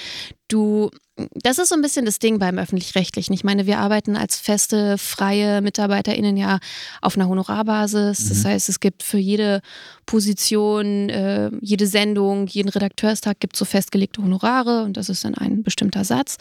[0.49, 0.91] Du,
[1.35, 3.33] das ist so ein bisschen das Ding beim Öffentlich-Rechtlichen.
[3.33, 6.59] Ich meine, wir arbeiten als feste, freie MitarbeiterInnen ja
[7.01, 8.29] auf einer Honorarbasis.
[8.29, 8.49] Das Mhm.
[8.49, 9.61] heißt, es gibt für jede
[10.05, 15.37] Position, äh, jede Sendung, jeden Redakteurstag gibt es so festgelegte Honorare und das ist dann
[15.37, 16.39] ein bestimmter Satz.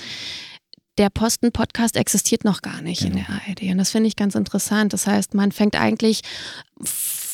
[0.97, 3.25] Der Posten-Podcast existiert noch gar nicht in Genau.
[3.27, 3.71] der ARD.
[3.71, 4.93] Und das finde ich ganz interessant.
[4.93, 6.21] Das heißt, man fängt eigentlich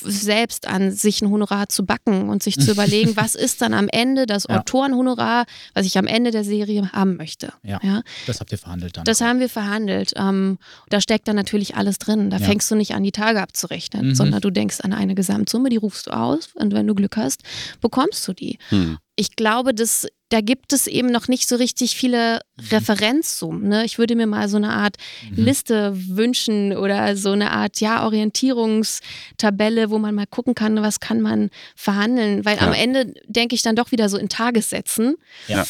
[0.05, 3.87] selbst an, sich ein Honorar zu backen und sich zu überlegen, was ist dann am
[3.89, 4.59] Ende das Ja.
[4.59, 7.53] Autorenhonorar, was ich am Ende der Serie haben möchte.
[7.63, 7.79] Ja.
[7.83, 8.01] Ja?
[8.27, 9.03] Das habt ihr verhandelt dann.
[9.05, 10.13] Das haben wir verhandelt.
[10.15, 10.57] Ähm,
[10.89, 12.29] da steckt dann natürlich alles drin.
[12.29, 12.45] Da Ja.
[12.45, 14.15] fängst du nicht an, die Tage abzurechnen, Mhm.
[14.15, 17.43] sondern du denkst an eine Gesamtsumme, die rufst du aus und wenn du Glück hast,
[17.81, 18.57] bekommst du die.
[18.69, 18.97] Hm.
[19.15, 23.69] Ich glaube, dass, da gibt es eben noch nicht so richtig viele Referenzsummen.
[23.69, 23.85] Ne?
[23.85, 24.97] Ich würde mir mal so eine Art
[25.29, 25.45] Mhm.
[25.45, 31.21] Liste wünschen oder so eine Art ja, Orientierungstabelle, wo man mal gucken kann, was kann
[31.21, 32.43] man verhandeln.
[32.43, 32.79] Weil am Ja.
[32.79, 35.15] Ende denke ich dann doch wieder so in Tagessätzen.
[35.47, 35.65] Ja.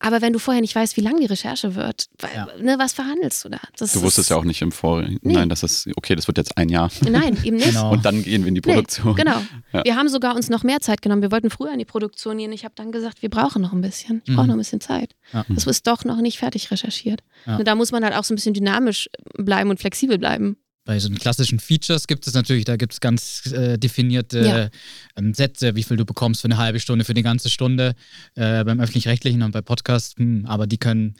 [0.00, 2.46] Aber wenn du vorher nicht weißt, wie lang die Recherche wird, Ja.
[2.60, 3.58] ne, was verhandelst du da?
[3.76, 5.46] Das Du wusstest ist, ja auch nicht im Vorhinein, Nee.
[5.46, 7.68] dass es, okay, das wird jetzt ein Jahr Nein, eben nicht.
[7.68, 7.90] Genau.
[7.92, 9.14] und dann gehen wir in die Nee, Produktion.
[9.16, 9.40] Genau.
[9.72, 9.84] Ja.
[9.84, 11.20] Wir haben sogar uns noch mehr Zeit genommen.
[11.20, 12.52] Wir wollten früher in die Produktion gehen.
[12.52, 14.22] Ich habe dann gesagt, wir brauchen noch ein bisschen.
[14.24, 14.48] Ich brauche Mhm.
[14.48, 15.14] noch ein bisschen Zeit.
[15.34, 15.44] Ja.
[15.48, 17.20] Das ist doch noch nicht fertig recherchiert.
[17.64, 20.56] Da muss man halt auch so ein bisschen dynamisch bleiben und flexibel bleiben.
[20.88, 24.70] Bei so klassischen Features gibt es natürlich, da gibt es ganz äh, definierte Ja.
[25.16, 27.94] ähm, Sätze, wie viel du bekommst für eine halbe Stunde, für eine ganze Stunde
[28.36, 31.14] äh, beim öffentlich-rechtlichen und bei Podcasts, hm, aber die können,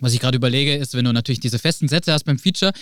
[0.00, 2.72] was ich gerade überlege, ist, wenn du natürlich diese festen Sätze hast beim Feature,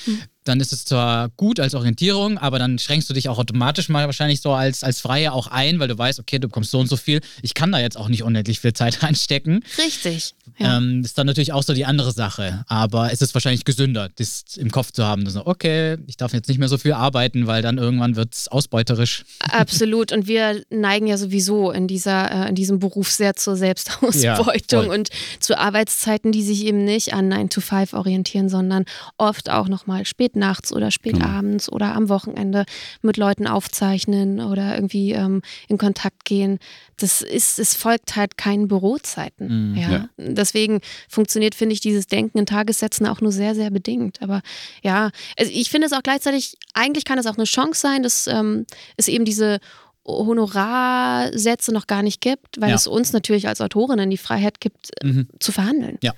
[0.44, 4.06] dann ist es zwar gut als Orientierung, aber dann schränkst du dich auch automatisch mal
[4.06, 6.88] wahrscheinlich so als, als Freie auch ein, weil du weißt, okay, du bekommst so und
[6.88, 7.20] so viel.
[7.42, 9.64] Ich kann da jetzt auch nicht unendlich viel Zeit reinstecken.
[9.78, 10.34] Richtig.
[10.58, 10.76] Ja.
[10.78, 12.64] Ähm, ist dann natürlich auch so die andere Sache.
[12.66, 15.24] Aber es ist wahrscheinlich gesünder, das im Kopf zu haben.
[15.24, 18.34] dass So, okay, ich darf jetzt nicht mehr so viel arbeiten, weil dann irgendwann wird
[18.34, 19.24] es ausbeuterisch.
[19.40, 20.12] Absolut.
[20.12, 24.94] Und wir neigen ja sowieso in, dieser, äh, in diesem Beruf sehr zur Selbstausbeutung voll.
[24.94, 25.08] und
[25.40, 28.84] zu Arbeitszeiten, die sich eben nicht an 9 to 5 orientieren, sondern
[29.18, 31.26] oft auch nochmal spät nachts oder spät Genau.
[31.26, 32.64] abends oder am Wochenende
[33.02, 36.58] mit Leuten aufzeichnen oder irgendwie ähm, in Kontakt gehen.
[36.98, 39.72] Das ist, es folgt halt keinen Bürozeiten.
[39.72, 39.76] Mhm.
[39.76, 39.90] ja.
[39.90, 40.08] Ja.
[40.16, 44.22] Deswegen funktioniert, finde ich, dieses Denken in Tagessätzen auch nur sehr, sehr bedingt.
[44.22, 44.40] Aber
[44.82, 48.26] ja, also ich finde es auch gleichzeitig, eigentlich kann es auch eine Chance sein, dass
[48.26, 48.64] ähm,
[48.96, 49.58] es eben diese
[50.06, 52.74] Honorarsätze noch gar nicht gibt, weil Ja.
[52.74, 55.28] es uns natürlich als Autorinnen die Freiheit gibt, äh, Mhm.
[55.38, 55.98] zu verhandeln.
[56.02, 56.12] Ja.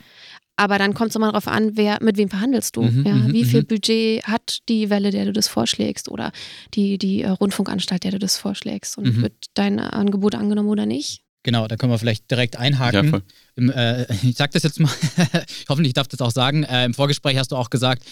[0.57, 2.83] Aber dann kommt es immer darauf an, wer, mit wem verhandelst du?
[2.83, 3.67] Mhm, ja, mhm, wie viel mhm.
[3.67, 6.31] Budget hat die Welle, der du das vorschlägst oder
[6.75, 8.97] die, die äh, Rundfunkanstalt, der du das vorschlägst?
[8.97, 9.23] Und Mhm.
[9.23, 11.23] wird dein Angebot angenommen oder nicht?
[11.43, 13.05] Genau, da können wir vielleicht direkt einhaken.
[13.05, 13.23] Ja, voll.
[13.57, 14.91] Im, äh, ich sag das jetzt mal,
[15.69, 16.65] hoffentlich darf das auch sagen.
[16.65, 18.03] Äh, Im Vorgespräch hast du auch gesagt,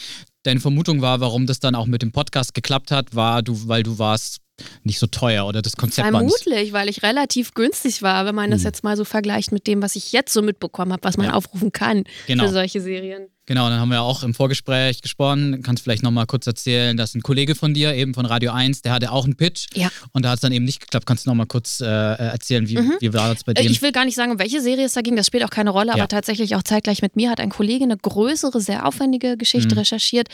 [0.42, 3.82] deine Vermutung war, warum das dann auch mit dem Podcast geklappt hat, war du, weil
[3.84, 4.41] du warst
[4.84, 6.20] nicht so teuer oder das Konzept war.
[6.20, 8.66] Vermutlich, weil ich relativ günstig war, wenn man das Mhm.
[8.66, 11.32] jetzt mal so vergleicht mit dem, was ich jetzt so mitbekommen habe, was man Ja.
[11.34, 12.44] aufrufen kann Genau.
[12.46, 13.26] für solche Serien.
[13.46, 15.62] Genau, dann haben wir auch im Vorgespräch gesprochen.
[15.64, 18.92] Kannst vielleicht nochmal kurz erzählen, dass ein Kollege von dir, eben von Radio 1, der
[18.92, 19.66] hatte auch einen Pitch.
[19.74, 19.90] Ja.
[20.12, 21.06] Und da hat es dann eben nicht geklappt.
[21.06, 22.92] Kannst du nochmal kurz äh, erzählen, wie, Mhm.
[23.00, 23.70] wie war das bei Äh, dir?
[23.70, 25.70] Ich will gar nicht sagen, um welche Serie es da ging, das spielt auch keine
[25.70, 25.94] Rolle, Ja.
[25.94, 29.80] aber tatsächlich auch zeitgleich mit mir hat ein Kollege eine größere, sehr aufwendige Geschichte Mhm.
[29.80, 30.28] recherchiert.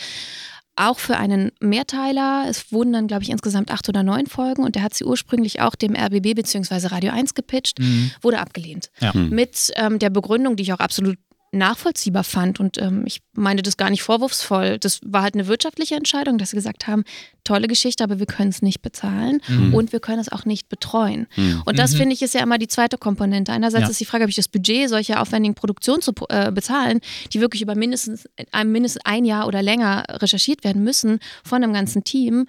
[0.79, 2.45] Auch für einen Mehrteiler.
[2.49, 5.61] Es wurden dann, glaube ich, insgesamt acht oder neun Folgen und der hat sie ursprünglich
[5.61, 6.87] auch dem RBB bzw.
[6.89, 8.11] Radio 1 gepitcht, Mhm.
[8.23, 8.91] wurde abgelehnt.
[9.01, 9.13] Ja.
[9.13, 9.31] Mhm.
[9.31, 11.19] Mit ähm, der Begründung, die ich auch absolut
[11.51, 14.79] nachvollziehbar fand und ähm, ich meine das gar nicht vorwurfsvoll.
[14.79, 17.05] Das war halt eine wirtschaftliche Entscheidung, dass sie gesagt haben,
[17.49, 19.75] tolle Geschichte, aber wir können es nicht bezahlen Mhm.
[19.75, 21.27] und wir können es auch nicht betreuen.
[21.37, 21.63] Mhm.
[21.65, 21.97] Und das Mhm.
[21.99, 23.53] finde ich ist ja immer die zweite Komponente.
[23.53, 23.91] Einerseits Ja.
[23.91, 27.01] ist die Frage, habe ich das Budget, solche aufwendigen Produktionen zu äh, bezahlen,
[27.33, 31.73] die wirklich über mindestens ein, mindestens ein Jahr oder länger recherchiert werden müssen von einem
[31.73, 32.47] ganzen Team.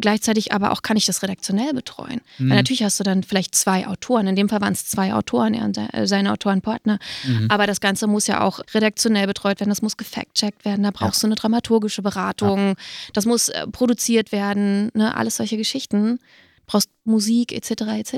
[0.00, 2.20] Gleichzeitig aber auch kann ich das redaktionell betreuen.
[2.38, 2.50] Mhm.
[2.50, 4.26] Weil natürlich hast du dann vielleicht zwei Autoren.
[4.26, 6.98] In dem Fall waren es zwei Autoren, er und äh, seine Autorenpartner.
[7.24, 7.46] Mhm.
[7.48, 11.22] Aber das Ganze muss ja auch redaktionell betreut werden, das muss gefact-checkt werden, da brauchst
[11.22, 12.74] du eine dramaturgische Beratung,
[13.12, 15.14] das muss äh, produziert werden, ne?
[15.16, 16.18] alles solche Geschichten.
[16.64, 17.82] Brauchst Musik etc.
[17.98, 18.14] etc.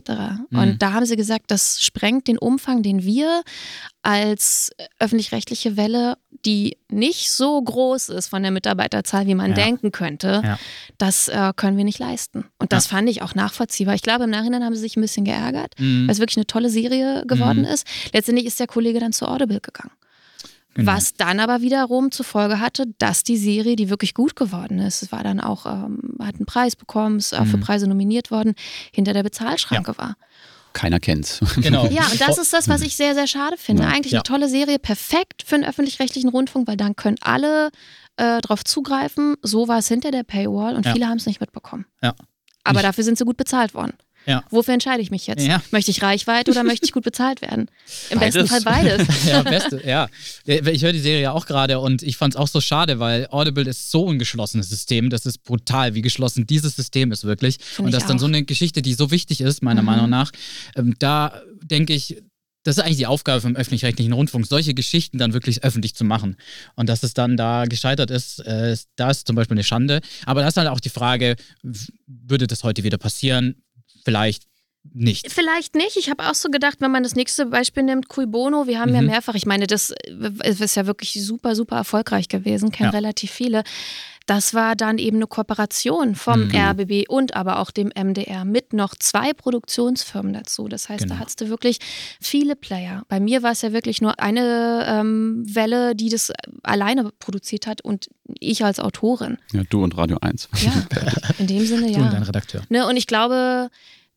[0.50, 0.58] Mhm.
[0.58, 3.42] Und da haben sie gesagt, das sprengt den Umfang, den wir
[4.02, 9.54] als öffentlich-rechtliche Welle, die nicht so groß ist von der Mitarbeiterzahl, wie man Ja.
[9.56, 10.58] denken könnte, Ja.
[10.98, 12.44] das äh, können wir nicht leisten.
[12.58, 13.94] Und das fand ich auch nachvollziehbar.
[13.94, 16.06] Ich glaube, im Nachhinein haben sie sich ein bisschen geärgert, Mhm.
[16.06, 17.64] weil es wirklich eine tolle Serie geworden Mhm.
[17.68, 17.87] ist.
[18.12, 19.92] Letztendlich ist der Kollege dann zu Audible gegangen.
[20.74, 20.92] Genau.
[20.92, 25.02] Was dann aber wiederum zur Folge hatte, dass die Serie, die wirklich gut geworden ist,
[25.02, 27.62] es war dann auch, ähm, hat einen Preis bekommen, ist auch für Mhm.
[27.62, 28.54] Preise nominiert worden,
[28.92, 30.16] hinter der Bezahlschranke war.
[30.72, 31.38] Keiner kennt's.
[31.60, 31.87] Genau.
[31.87, 33.84] Ja, und das ist das, was ich sehr, sehr schade finde.
[33.84, 33.90] Ja.
[33.90, 34.18] Eigentlich Ja.
[34.18, 37.70] eine tolle Serie, perfekt für einen öffentlich-rechtlichen Rundfunk, weil dann können alle
[38.16, 39.34] äh, drauf zugreifen.
[39.42, 40.92] So war es hinter der Paywall und Ja.
[40.92, 41.84] viele haben es nicht mitbekommen.
[42.02, 42.14] Ja.
[42.64, 43.92] Aber Ich- dafür sind sie gut bezahlt worden.
[44.26, 44.42] Ja.
[44.50, 45.46] Wofür entscheide ich mich jetzt?
[45.46, 45.62] Ja.
[45.70, 47.68] Möchte ich Reichweite oder möchte ich gut bezahlt werden?
[48.10, 48.50] Im besten Beides.
[48.50, 49.24] Fall beides.
[49.26, 50.08] ja, beste, ja.
[50.46, 53.26] Ich höre die Serie ja auch gerade und ich fand es auch so schade, weil
[53.30, 55.10] Audible ist so ein geschlossenes System.
[55.10, 57.58] Das ist brutal, wie geschlossen dieses System ist wirklich.
[57.60, 59.87] Find und das ist dann so eine Geschichte, die so wichtig ist, meiner Mhm.
[59.87, 60.30] Meinung nach.
[60.76, 62.22] Ähm, da denke ich,
[62.66, 66.37] das ist eigentlich die Aufgabe vom öffentlich-rechtlichen Rundfunk, solche Geschichten dann wirklich öffentlich zu machen.
[66.76, 70.00] Und dass es dann da gescheitert ist, äh, ist- da ist zum Beispiel eine Schande.
[70.24, 71.37] Aber da ist halt auch die Frage,
[72.06, 73.56] würde das heute wieder passieren?
[74.04, 74.44] Vielleicht
[74.92, 75.32] nicht.
[75.32, 75.96] Vielleicht nicht.
[75.96, 78.94] Ich habe auch so gedacht, wenn man das nächste Beispiel nimmt, Cui Bono, wir haben
[78.94, 79.06] ja Mhm.
[79.08, 80.30] mehrfach, ich meine, das äh,
[80.62, 82.98] ist ja wirklich super, super erfolgreich gewesen, kennen Ja.
[82.98, 83.64] relativ viele.
[84.26, 86.54] Das war dann eben eine Kooperation vom Mhm.
[86.56, 90.66] RBB und aber auch dem MDR mit noch zwei Produktionsfirmen dazu.
[90.68, 91.14] Das heißt, Genau.
[91.16, 91.78] da hattest du wirklich
[92.20, 93.02] viele Player.
[93.08, 96.32] Bei mir war es ja wirklich nur eine ähm, Welle, die das
[96.62, 98.08] alleine produziert hat und
[98.40, 99.37] ich als Autorin.
[99.52, 100.48] Ja, du und Radio 1.
[100.62, 100.72] Ja,
[101.38, 102.26] in dem Sinne Du und dein ja.
[102.26, 102.62] Redakteur.
[102.70, 103.68] Ne, und ich glaube,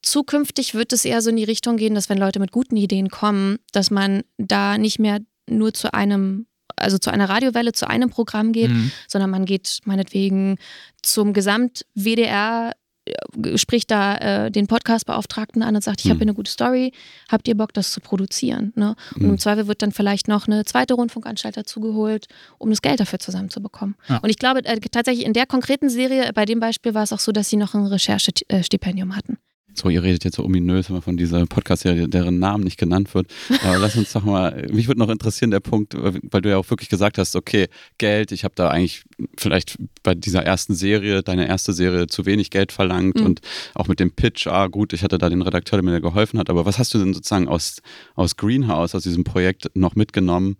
[0.02, 3.10] zukünftig wird es eher so in die Richtung gehen, dass wenn Leute mit guten Ideen
[3.10, 6.47] kommen, dass man da nicht mehr nur zu einem,
[6.78, 8.92] also zu einer Radiowelle, zu einem Programm geht, Mhm.
[9.08, 10.58] sondern man geht meinetwegen
[11.02, 12.72] zum Gesamt-WDR
[13.06, 16.10] äh, spricht da äh, den Podcast-Beauftragten an und sagt, ich Mhm.
[16.10, 16.92] habe hier eine gute Story,
[17.32, 18.74] habt ihr Bock, das zu produzieren?
[18.76, 18.96] Ne?
[19.16, 19.30] Und Mhm.
[19.30, 23.96] im Zweifel wird dann vielleicht noch eine zweite Rundfunkanstalt dazugeholt, um das Geld dafür zusammenzubekommen.
[24.10, 24.18] Ja.
[24.18, 27.20] Und ich glaube äh, tatsächlich in der konkreten Serie, bei dem Beispiel war es auch
[27.20, 29.38] so, dass sie noch ein Recherchestipendium hatten.
[29.80, 33.28] So, ihr redet jetzt so ominös immer von dieser Podcast-Serie, deren Namen nicht genannt wird.
[33.64, 36.70] Aber lass uns doch mal, mich würde noch interessieren der Punkt, weil du ja auch
[36.70, 39.04] wirklich gesagt hast, okay, Geld, ich habe da eigentlich
[39.38, 43.26] vielleicht bei dieser ersten Serie, deine erste Serie, zu wenig Geld verlangt Mhm.
[43.26, 43.42] und
[43.76, 46.40] auch mit dem Pitch, ah gut, ich hatte da den Redakteur, der mir da geholfen
[46.40, 46.50] hat.
[46.50, 47.82] Aber was hast du denn sozusagen aus,
[48.16, 50.58] aus Greenhouse, aus diesem Projekt noch mitgenommen?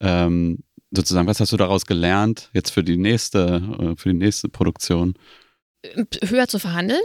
[0.00, 0.58] Ähm,
[0.92, 5.14] sozusagen, was hast du daraus gelernt jetzt für die nächste, äh, für die nächste Produktion?
[6.22, 7.00] höher zu verhandeln,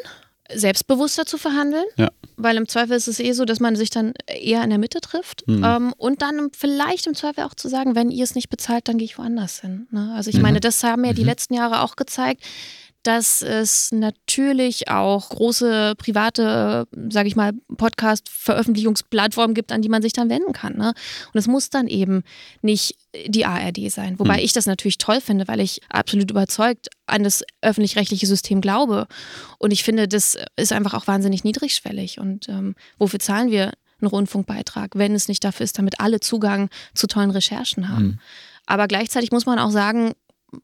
[0.54, 2.10] selbstbewusster zu verhandeln, Ja.
[2.38, 5.02] weil im Zweifel ist es eh so, dass man sich dann eher in der Mitte
[5.02, 5.64] trifft Mhm.
[5.64, 8.98] ähm, und dann vielleicht im Zweifel auch zu sagen, wenn ihr es nicht bezahlt, dann
[8.98, 9.88] gehe ich woanders hin.
[9.92, 10.14] Ne?
[10.16, 10.42] Also ich Mhm.
[10.44, 11.28] meine, das haben ja die Mhm.
[11.28, 12.44] letzten Jahre auch gezeigt,
[13.08, 20.14] dass es natürlich auch große private, sage ich mal, Podcast-Veröffentlichungsplattformen gibt, an die man sich
[20.14, 20.76] dann wenden kann.
[20.76, 20.94] Ne?
[21.32, 22.24] Und es muss dann eben
[22.62, 22.96] nicht
[23.28, 24.18] die ARD sein.
[24.20, 24.44] Wobei Mhm.
[24.44, 29.08] ich das natürlich toll finde, weil ich absolut überzeugt an das öffentlich-rechtliche System glaube.
[29.60, 32.20] Und ich finde, das ist einfach auch wahnsinnig niedrigschwellig.
[32.20, 36.70] Und ähm, wofür zahlen wir einen Rundfunkbeitrag, wenn es nicht dafür ist, damit alle Zugang
[36.96, 38.06] zu tollen Recherchen haben?
[38.06, 38.20] Mhm.
[38.66, 40.14] Aber gleichzeitig muss man auch sagen,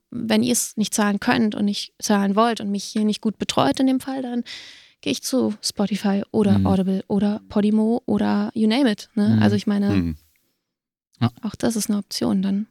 [0.09, 3.37] wenn ihr es nicht zahlen könnt und nicht zahlen wollt und mich hier nicht gut
[3.37, 4.43] betreut in dem Fall, dann
[5.01, 6.67] gehe ich zu Spotify oder Mhm.
[6.67, 9.09] Audible oder Podimo oder you name it.
[9.15, 9.35] Ne?
[9.37, 9.41] Mhm.
[9.41, 10.15] Also ich meine, Hm.
[11.41, 12.67] auch das ist eine Option dann.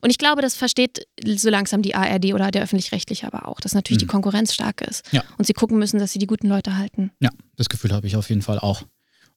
[0.00, 3.74] Und ich glaube, das versteht so langsam die ARD oder der öffentlich-rechtliche aber auch, dass
[3.74, 4.06] natürlich Mhm.
[4.06, 5.12] die Konkurrenz stark ist.
[5.12, 5.24] Ja.
[5.38, 7.10] Und sie gucken müssen, dass sie die guten Leute halten.
[7.18, 8.84] Ja, das Gefühl habe ich auf jeden Fall auch.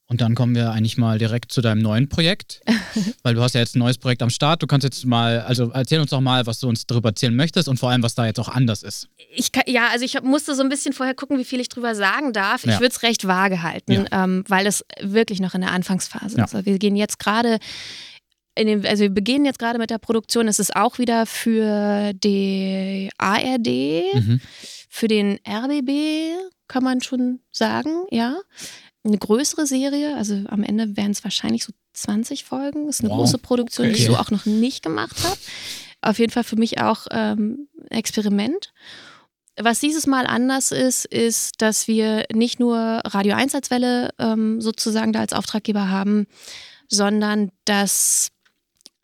[0.08, 2.62] Und dann kommen wir eigentlich mal direkt zu deinem neuen Projekt,
[3.24, 4.62] weil du hast ja jetzt ein neues Projekt am Start.
[4.62, 7.68] Du kannst jetzt mal, also erzähl uns doch mal, was du uns darüber erzählen möchtest
[7.68, 9.08] und vor allem, was da jetzt auch anders ist.
[9.34, 11.96] Ich kann, ja, also ich musste so ein bisschen vorher gucken, wie viel ich drüber
[11.96, 12.64] sagen darf.
[12.66, 12.80] Ich Ja.
[12.80, 16.44] würde es recht vage halten, ähm, weil es wirklich noch in der Anfangsphase Ja.
[16.46, 16.54] ist.
[16.54, 17.58] Also wir gehen jetzt gerade
[18.58, 20.48] in den, also wir beginnen jetzt gerade mit der Produktion.
[20.48, 24.40] Es ist auch wieder für die ARD, Mhm.
[24.88, 26.36] für den RBB,
[26.68, 28.36] kann man schon sagen, ja.
[29.06, 32.88] Eine größere Serie, also am Ende werden es wahrscheinlich so 20 Folgen.
[32.88, 33.20] Das ist eine Wow.
[33.20, 34.14] große Produktion, die ich Okay.
[34.14, 35.38] so auch noch nicht gemacht habe.
[36.02, 38.74] Auf jeden Fall für mich auch ähm, ein Experiment.
[39.58, 44.60] Was dieses Mal anders ist, ist, dass wir nicht nur Radio 1 als Welle ähm,
[44.60, 46.26] sozusagen da als Auftraggeber haben,
[46.90, 48.32] sondern dass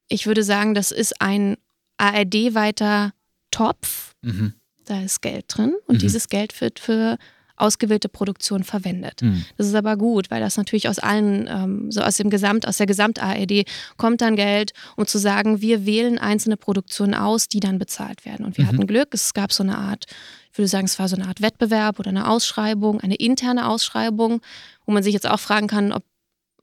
[0.10, 1.56] ich würde sagen, das ist ein
[1.98, 3.14] ARD-weiter
[3.52, 4.14] Topf.
[4.22, 4.54] Mhm.
[4.86, 6.00] Da ist Geld drin und Mhm.
[6.00, 7.18] dieses Geld wird für
[7.62, 9.22] ausgewählte Produktion verwendet.
[9.22, 9.46] Mhm.
[9.58, 12.78] Das ist aber gut, weil das natürlich aus allen, ähm, so aus dem Gesamt, aus
[12.78, 13.66] der Gesamt-ARD
[13.98, 18.46] kommt dann Geld, um zu sagen, wir wählen einzelne Produktionen aus, die dann bezahlt werden.
[18.46, 18.70] Und wir Mhm.
[18.70, 20.06] hatten Glück, es gab so eine Art,
[20.52, 24.42] ich würde sagen, es war so eine Art Wettbewerb oder eine Ausschreibung, eine interne Ausschreibung,
[24.86, 26.04] wo man sich jetzt auch fragen kann, ob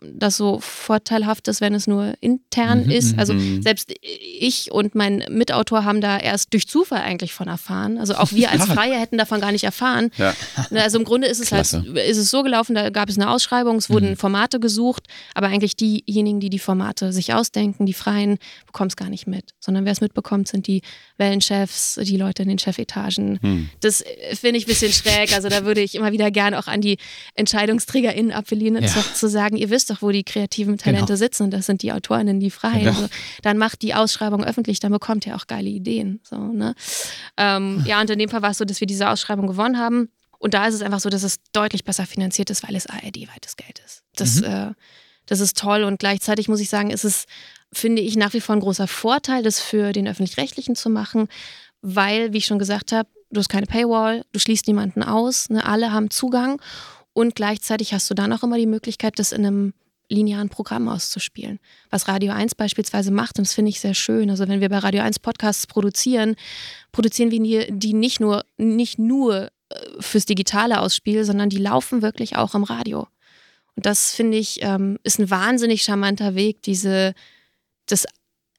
[0.00, 3.12] das so vorteilhaft ist, wenn es nur intern Mhm, ist.
[3.14, 3.18] mhm.
[3.18, 3.62] Also Mhm.
[3.62, 7.98] selbst ich und mein Mitautor haben da erst durch Zufall eigentlich von erfahren.
[7.98, 8.64] Also auch wir als.
[8.78, 10.10] Freie hätten davon gar nicht erfahren.
[10.16, 10.34] Ja.
[10.70, 13.76] Also im Grunde ist es, halt, ist es so gelaufen, da gab es eine Ausschreibung,
[13.76, 14.16] es wurden Mhm.
[14.16, 19.08] Formate gesucht, aber eigentlich diejenigen, die die Formate sich ausdenken, die Freien, bekommen es gar
[19.10, 19.54] nicht mit.
[19.58, 20.82] Sondern wer es mitbekommt, sind die
[21.16, 23.38] Wellenchefs, die Leute in den Chefetagen.
[23.42, 23.70] Hm.
[23.80, 25.32] Das finde ich ein bisschen schräg.
[25.34, 26.98] Also da würde ich immer wieder gerne auch an die
[27.34, 28.88] EntscheidungsträgerInnen appellieren, Ja.
[29.14, 31.16] zu sagen, ihr wisst doch, wo die kreativen Talente Genau.
[31.16, 32.84] sitzen und das sind die AutorInnen, die Freien.
[32.84, 32.90] Ja.
[32.90, 33.08] Also,
[33.42, 36.20] dann macht die Ausschreibung öffentlich, dann bekommt ihr auch geile Ideen.
[36.22, 36.74] So, ne?
[37.36, 40.10] ähm, ja, und in dem Fall war es so, dass wir diese Ausschreibung gewonnen haben.
[40.38, 43.56] Und da ist es einfach so, dass es deutlich besser finanziert ist, weil es ARD-weites
[43.56, 44.02] Geld ist.
[44.16, 44.44] Das, Mhm.
[44.44, 44.72] äh,
[45.26, 47.24] das ist toll und gleichzeitig muss ich sagen, ist es,
[47.72, 51.28] finde ich, nach wie vor ein großer Vorteil, das für den Öffentlich-Rechtlichen zu machen,
[51.82, 55.64] weil, wie ich schon gesagt habe, du hast keine Paywall, du schließt niemanden aus, ne?
[55.66, 56.62] alle haben Zugang
[57.12, 59.74] und gleichzeitig hast du dann auch immer die Möglichkeit, das in einem
[60.08, 61.58] linearen Programm auszuspielen.
[61.90, 64.30] Was Radio 1 beispielsweise macht, und das finde ich sehr schön.
[64.30, 66.36] Also wenn wir bei Radio 1 Podcasts produzieren,
[66.92, 72.36] produzieren wir die, nicht nur, nicht nur äh, fürs digitale Ausspiel, sondern die laufen wirklich
[72.36, 73.06] auch im Radio.
[73.76, 77.14] Und das finde ich, ähm, ist ein wahnsinnig charmanter Weg, diese,
[77.86, 78.06] das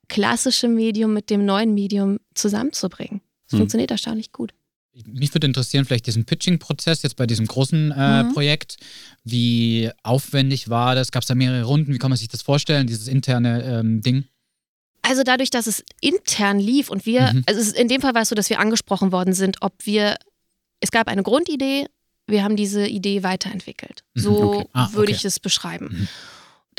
[0.08, 3.22] klassische Medium mit dem neuen Medium zusammenzubringen.
[3.48, 3.60] Das Hm.
[3.60, 4.54] funktioniert erstaunlich gut.
[5.06, 8.34] Mich würde interessieren, vielleicht diesen Pitching-Prozess jetzt bei diesem großen äh, Mhm.
[8.34, 8.78] Projekt.
[9.24, 11.12] Wie aufwendig war das?
[11.12, 11.94] Gab es da mehrere Runden?
[11.94, 14.26] Wie kann man sich das vorstellen, dieses interne ähm, Ding?
[15.02, 17.44] Also dadurch, dass es intern lief und wir, Mhm.
[17.48, 20.18] also in dem Fall war es so, dass wir angesprochen worden sind, ob wir,
[20.82, 21.86] es gab eine Grundidee,
[22.28, 24.04] wir haben diese Idee weiterentwickelt.
[24.14, 24.68] Mhm, So okay.
[24.74, 25.16] Ah, würde okay.
[25.16, 25.88] ich es beschreiben.
[25.92, 26.08] Mhm.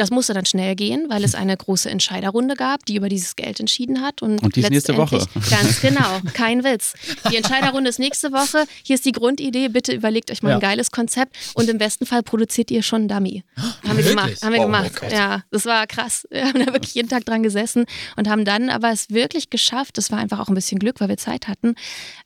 [0.01, 3.61] Das musste dann schnell gehen, weil es eine große Entscheiderrunde gab, die über dieses Geld
[3.61, 4.23] entschieden hat.
[4.23, 5.27] Und, Und die ist nächste Woche.
[5.51, 6.95] Ganz genau, kein Witz.
[7.31, 8.65] Die Entscheiderrunde ist nächste Woche.
[8.83, 9.69] Hier ist die Grundidee.
[9.69, 10.55] Bitte überlegt euch mal Ja.
[10.55, 13.45] ein geiles Konzept und im besten Fall produziert ihr schon einen Dummy.
[13.87, 14.43] Haben wir gemacht.
[14.43, 14.93] Haben wir Oh gemacht.
[15.13, 16.27] Ja, das war krass.
[16.31, 17.85] Wir haben da wirklich jeden Tag dran gesessen
[18.17, 19.99] und haben dann aber es wirklich geschafft.
[19.99, 21.75] Das war einfach auch ein bisschen Glück, weil wir Zeit hatten,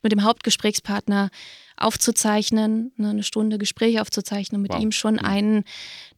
[0.01, 1.29] mit dem Hauptgesprächspartner
[1.77, 4.81] aufzuzeichnen, ne, eine Stunde Gespräch aufzuzeichnen, mit Wow.
[4.83, 5.65] ihm schon einen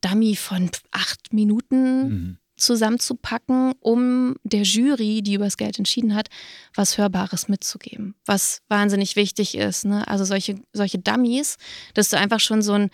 [0.01, 2.39] Dummy von acht Minuten Mhm.
[2.57, 6.29] zusammenzupacken, um der Jury, die über das Geld entschieden hat,
[6.75, 8.15] was Hörbares mitzugeben.
[8.25, 9.85] Was wahnsinnig wichtig ist.
[9.85, 10.07] Ne?
[10.09, 11.57] Also solche, solche Dummies,
[11.95, 12.91] dass du einfach schon so ein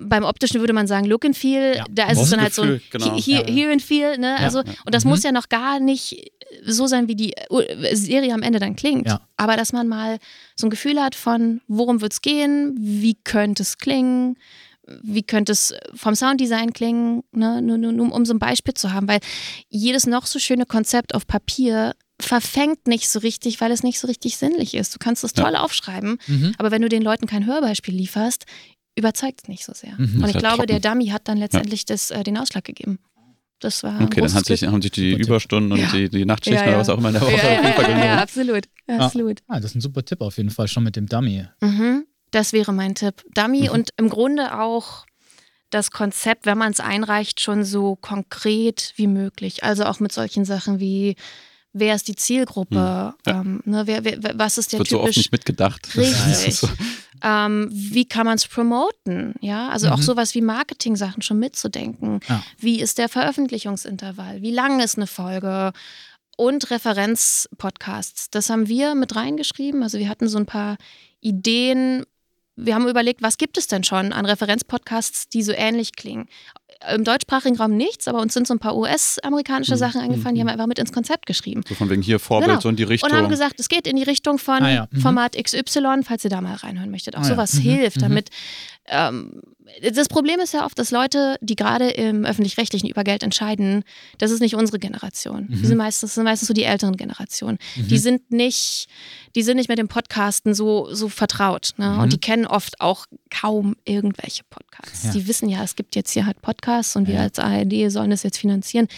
[0.00, 1.84] beim optischen würde man sagen Look and Feel, Ja.
[1.90, 3.14] da ist es dann halt so ein genau.
[3.16, 3.46] He- He- Ja.
[3.46, 4.36] Hear and Feel, ne?
[4.38, 5.10] Also, und das Mhm.
[5.10, 6.32] muss ja noch gar nicht
[6.64, 7.34] so sein, wie die
[7.92, 9.06] Serie am Ende dann klingt.
[9.08, 9.20] Ja.
[9.36, 10.18] Aber dass man mal
[10.56, 14.36] so ein Gefühl hat von, worum wird es gehen, wie könnte es klingen,
[15.02, 17.60] wie könnte es vom Sounddesign klingen, ne?
[17.60, 19.20] nur, nur, nur um so ein Beispiel zu haben, weil
[19.68, 24.06] jedes noch so schöne Konzept auf Papier verfängt nicht so richtig, weil es nicht so
[24.08, 24.94] richtig sinnlich ist.
[24.94, 25.44] Du kannst es Ja.
[25.44, 26.54] toll aufschreiben, Mhm.
[26.58, 28.44] aber wenn du den Leuten kein Hörbeispiel lieferst,
[28.98, 29.94] überzeugt es nicht so sehr.
[29.96, 30.22] Mhm.
[30.22, 30.80] Und ich ja glaube, trocken.
[30.80, 32.98] der Dummy hat dann letztendlich das, äh, den Ausschlag gegeben.
[33.60, 35.26] Das war ein Okay, dann hat sich, haben sich die Super Tipp.
[35.28, 35.90] Überstunden und Ja.
[35.92, 36.78] die, die Nachtschichten Ja, oder ja.
[36.78, 38.68] was auch immer in der Woche ja, ja, ja, ja, absolut.
[38.86, 39.40] absolut.
[39.48, 41.44] Ah, das ist ein super Tipp auf jeden Fall, schon mit dem Dummy.
[41.60, 42.06] Mhm.
[42.30, 43.24] Das wäre mein Tipp.
[43.34, 43.70] Dummy Mhm.
[43.70, 45.06] und im Grunde auch
[45.70, 49.64] das Konzept, wenn man es einreicht, schon so konkret wie möglich.
[49.64, 51.16] Also auch mit solchen Sachen wie,
[51.72, 52.76] wer ist die Zielgruppe?
[52.76, 53.16] Ja.
[53.26, 55.96] Ähm, ne, wer, wer, was ist der wird so oft typisch nicht mitgedacht.
[55.96, 56.54] Richtig.
[56.60, 56.68] so.
[57.22, 59.34] Ähm, wie kann man es promoten?
[59.40, 60.02] Ja, also auch Mhm.
[60.02, 62.20] sowas wie Marketing-Sachen schon mitzudenken.
[62.28, 62.42] Ja.
[62.58, 64.42] Wie ist der Veröffentlichungsintervall?
[64.42, 65.72] Wie lang ist eine Folge?
[66.36, 68.30] Und Referenzpodcasts.
[68.30, 69.82] Das haben wir mit reingeschrieben.
[69.82, 70.76] Also wir hatten so ein paar
[71.20, 72.04] Ideen.
[72.56, 76.28] Wir haben überlegt, was gibt es denn schon an Referenzpodcasts, die so ähnlich klingen?
[76.94, 79.78] Im deutschsprachigen Raum nichts, aber uns sind so ein paar US-amerikanische Mhm.
[79.78, 80.42] Sachen eingefallen, die Mhm.
[80.42, 81.62] haben wir einfach mit ins Konzept geschrieben.
[81.68, 82.60] so von wegen hier Vorbild, Genau.
[82.60, 83.10] so in die Richtung.
[83.10, 85.00] Und haben gesagt, es geht in die Richtung von Ah ja, mhm.
[85.00, 87.16] Format XY, falls ihr da mal reinhören möchtet.
[87.16, 88.00] Auch Ah ja, sowas mhm, hilft, mhm.
[88.02, 88.28] damit.
[88.86, 89.42] Ähm,
[89.92, 93.84] das Problem ist ja oft, dass Leute, die gerade im öffentlich-rechtlichen über Geld entscheiden,
[94.18, 95.46] das ist nicht unsere Generation.
[95.48, 95.64] Mhm.
[95.64, 97.58] Sind meistens, das sind meistens so die älteren Generationen.
[97.76, 98.88] Die sind nicht,
[99.34, 101.70] die sind nicht mit dem Podcasten so, so vertraut.
[101.76, 101.90] Ne?
[101.90, 102.00] Mhm.
[102.00, 105.04] Und die kennen oft auch kaum irgendwelche Podcasts.
[105.04, 105.12] Ja.
[105.12, 107.22] Die wissen ja, es gibt jetzt hier halt Podcasts und wir Ja.
[107.22, 108.88] als ARD sollen das jetzt finanzieren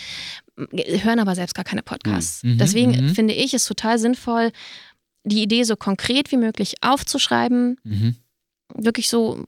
[0.74, 2.42] hören aber selbst gar keine Podcasts.
[2.42, 3.14] Mhm, Deswegen mhm.
[3.14, 4.52] finde ich es total sinnvoll,
[5.24, 7.78] die Idee so konkret wie möglich aufzuschreiben.
[8.74, 9.44] Wirklich so,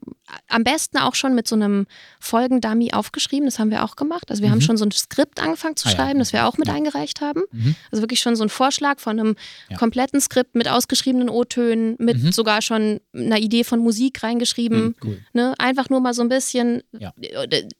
[0.47, 1.85] am besten auch schon mit so einem
[2.19, 3.45] Folgendummy aufgeschrieben.
[3.45, 4.29] Das haben wir auch gemacht.
[4.29, 4.61] Also wir haben Mhm.
[4.61, 5.97] schon so ein Skript angefangen zu Ah ja.
[5.97, 7.41] schreiben, das wir auch mit eingereicht haben.
[7.51, 7.75] Mhm.
[7.91, 9.35] Also wirklich schon so ein Vorschlag von einem
[9.69, 9.77] Ja.
[9.77, 12.31] kompletten Skript mit ausgeschriebenen O-Tönen, mit Mhm.
[12.31, 14.83] sogar schon einer Idee von Musik reingeschrieben.
[14.83, 14.95] Mhm.
[15.03, 15.19] Cool.
[15.33, 15.53] Ne?
[15.59, 16.81] Einfach nur mal so ein bisschen.
[16.97, 17.13] Ja.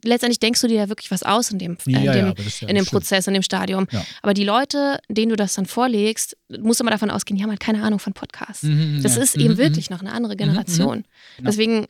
[0.03, 2.33] Letztendlich denkst du dir ja wirklich was aus in dem, äh, Ja, in ja, dem
[2.59, 2.85] ja in dem.
[2.85, 3.87] Prozess, in dem Stadium.
[3.91, 4.05] Ja.
[4.21, 7.49] Aber die Leute, denen du das dann vorlegst, musst du mal davon ausgehen, die haben
[7.49, 8.63] halt keine Ahnung von Podcasts.
[8.63, 9.23] Mhm, Das ja.
[9.23, 11.05] ist Mhm, eben wirklich noch eine andere Generation.
[11.37, 11.49] Genau.
[11.49, 11.87] Deswegen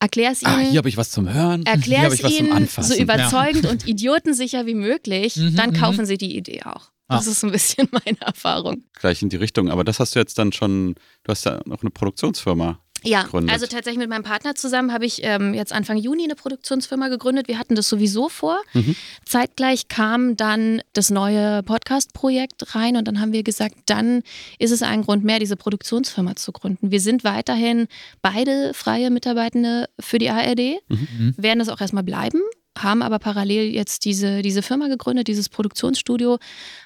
[0.00, 0.70] erklär es ah, ihnen.
[0.70, 1.62] hier habe ich was zum Hören.
[1.64, 2.94] hier Erklär habe es ich was zum ihnen Anfassen.
[2.96, 5.74] so überzeugend und idiotensicher wie möglich, Mhm, dann mhm.
[5.74, 6.90] kaufen sie die Idee auch.
[7.08, 7.30] Das Ah.
[7.30, 8.84] ist so ein bisschen meine Erfahrung.
[8.94, 9.70] Gleich in die Richtung.
[9.70, 12.80] Aber das hast du jetzt dann schon, du hast ja noch eine Produktionsfirma.
[13.04, 13.52] Ja, gegründet.
[13.52, 17.48] also tatsächlich mit meinem Partner zusammen habe ich ähm, jetzt Anfang Juni eine Produktionsfirma gegründet.
[17.48, 18.60] Wir hatten das sowieso vor.
[18.72, 18.96] Mhm.
[19.24, 24.22] Zeitgleich kam dann das neue Podcast-Projekt rein und dann haben wir gesagt, dann
[24.58, 26.90] ist es ein Grund mehr, diese Produktionsfirma zu gründen.
[26.90, 27.86] Wir sind weiterhin
[28.22, 31.34] beide freie Mitarbeitende für die ARD, Mhm.
[31.36, 32.40] werden das auch erstmal bleiben,
[32.78, 36.38] haben aber parallel jetzt diese, diese Firma gegründet, dieses Produktionsstudio,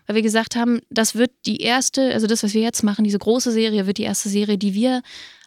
[0.07, 3.19] weil wir gesagt haben, das wird die erste, also das, was wir jetzt machen, diese
[3.19, 5.03] große Serie, wird die erste Serie, die wir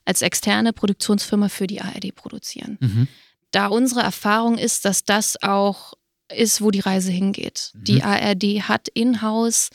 [0.06, 2.78] als externe Produktionsfirma für die ARD produzieren.
[2.80, 3.08] Mhm.
[3.52, 5.94] Da unsere Erfahrung ist, dass das auch
[6.34, 7.72] ist, wo die Reise hingeht.
[7.74, 7.84] Mhm.
[7.84, 9.70] Die ARD hat in-house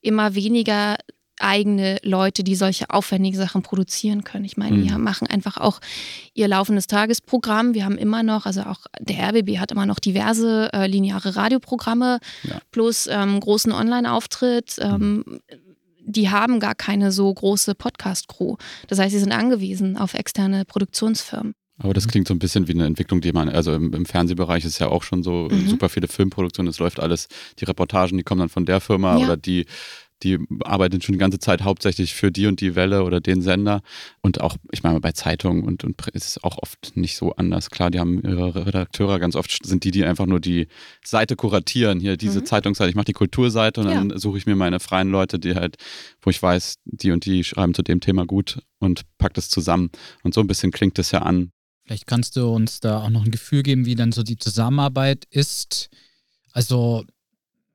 [0.00, 0.96] immer weniger
[1.40, 4.44] eigene Leute, die solche aufwendigen Sachen produzieren können.
[4.44, 4.82] Ich meine, Mhm.
[4.86, 5.80] die machen einfach auch
[6.34, 7.74] ihr laufendes Tagesprogramm.
[7.74, 12.18] Wir haben immer noch, also auch der RBB hat immer noch diverse äh, lineare Radioprogramme
[12.42, 12.60] Ja.
[12.72, 14.76] plus ähm, großen Online-Auftritt.
[14.80, 15.40] Ähm,
[16.08, 18.56] die haben gar keine so große Podcast-Crew.
[18.88, 21.52] Das heißt, sie sind angewiesen auf externe Produktionsfirmen.
[21.80, 24.64] Aber das klingt so ein bisschen wie eine Entwicklung, die man, also im, im Fernsehbereich
[24.64, 25.68] ist ja auch schon so Mhm.
[25.68, 27.28] super viele Filmproduktionen, es läuft alles,
[27.60, 29.24] die Reportagen, die kommen dann von der Firma Ja.
[29.26, 29.64] oder die,
[30.22, 33.82] die arbeiten schon die ganze Zeit hauptsächlich für die und die Welle oder den Sender.
[34.20, 37.70] Und auch, ich meine, bei Zeitungen und, und ist es auch oft nicht so anders.
[37.70, 40.66] Klar, die haben ihre Redakteure, ganz oft sind die, die einfach nur die
[41.04, 42.00] Seite kuratieren.
[42.00, 42.46] Hier diese Mhm.
[42.46, 43.94] Zeitungsseite, ich mache die Kulturseite und Ja.
[43.94, 45.76] dann suche ich mir meine freien Leute, die halt,
[46.22, 49.90] wo ich weiß, die und die schreiben zu dem Thema gut und pack das zusammen.
[50.22, 51.50] Und so ein bisschen klingt das ja an.
[51.84, 55.24] Vielleicht kannst du uns da auch noch ein Gefühl geben, wie dann so die Zusammenarbeit
[55.30, 55.88] ist.
[56.52, 57.04] Also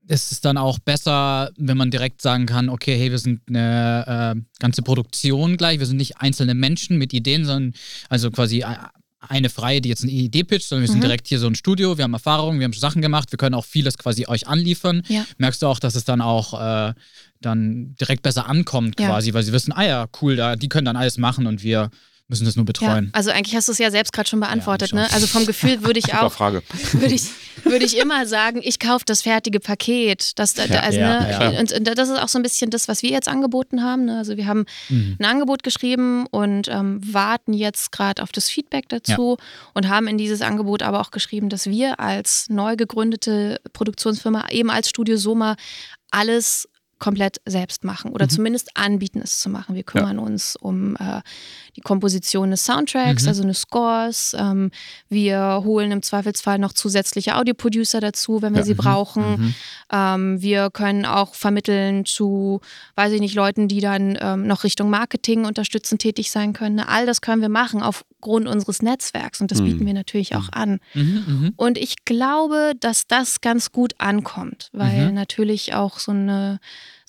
[0.08, 4.36] ist es dann auch besser, wenn man direkt sagen kann, okay, hey, wir sind eine
[4.36, 7.74] äh, ganze Produktion gleich, wir sind nicht einzelne Menschen mit Ideen, sondern
[8.10, 8.66] also quasi
[9.20, 11.04] eine Freie, die jetzt eine Idee pitcht, sondern wir sind mhm.
[11.04, 13.66] direkt hier so ein Studio, wir haben Erfahrung, wir haben Sachen gemacht, wir können auch
[13.66, 15.04] vieles quasi euch anliefern.
[15.08, 15.26] Ja.
[15.38, 16.94] Merkst du auch, dass es dann auch äh,
[17.40, 19.34] dann direkt besser ankommt quasi, ja.
[19.34, 21.90] weil sie wissen, ah ja, cool, da, die können dann alles machen und wir
[22.28, 23.06] müssen das nur betreuen.
[23.06, 24.92] Ja, also eigentlich hast du es ja selbst gerade schon beantwortet.
[24.92, 25.14] Ja, ne?
[25.14, 26.64] Also vom Gefühl würde ich auch, Frage.
[26.94, 27.30] Würde ich,
[27.64, 30.40] würde ich immer sagen, ich kaufe das fertige Paket.
[30.40, 31.58] Das, ja, also, ne?
[31.60, 34.06] und, und, das ist auch so ein bisschen das, was wir jetzt angeboten haben.
[34.06, 34.18] Ne?
[34.18, 35.18] Also wir haben mhm.
[35.20, 39.38] ein Angebot geschrieben und ähm, warten jetzt gerade auf das Feedback dazu
[39.74, 44.72] und haben in dieses Angebot aber auch geschrieben, dass wir als neu gegründete Produktionsfirma eben
[44.72, 45.56] als Studio Soma
[46.10, 46.70] alles
[47.04, 48.30] komplett selbst machen oder mhm.
[48.30, 49.76] zumindest anbieten, es zu machen.
[49.76, 50.24] Wir kümmern ja.
[50.24, 51.20] uns um äh,
[51.76, 53.28] die Komposition des Soundtracks, mhm.
[53.28, 54.34] also des Scores.
[54.40, 54.72] Ähm,
[55.10, 58.66] wir holen im Zweifelsfall noch zusätzliche Audioproducer dazu, wenn wir ja.
[58.66, 58.78] sie mhm.
[58.78, 59.32] brauchen.
[59.32, 59.56] Mhm.
[59.92, 62.62] Ähm, wir können auch vermitteln zu,
[62.96, 66.80] weiß ich nicht, Leuten, die dann ähm, noch Richtung Marketing unterstützend tätig sein können.
[66.80, 69.66] All das können wir machen aufgrund unseres Netzwerks und das mhm.
[69.66, 70.80] bieten wir natürlich auch an.
[70.94, 76.62] Mhm, und ich glaube, dass das ganz gut ankommt, weil natürlich auch so eine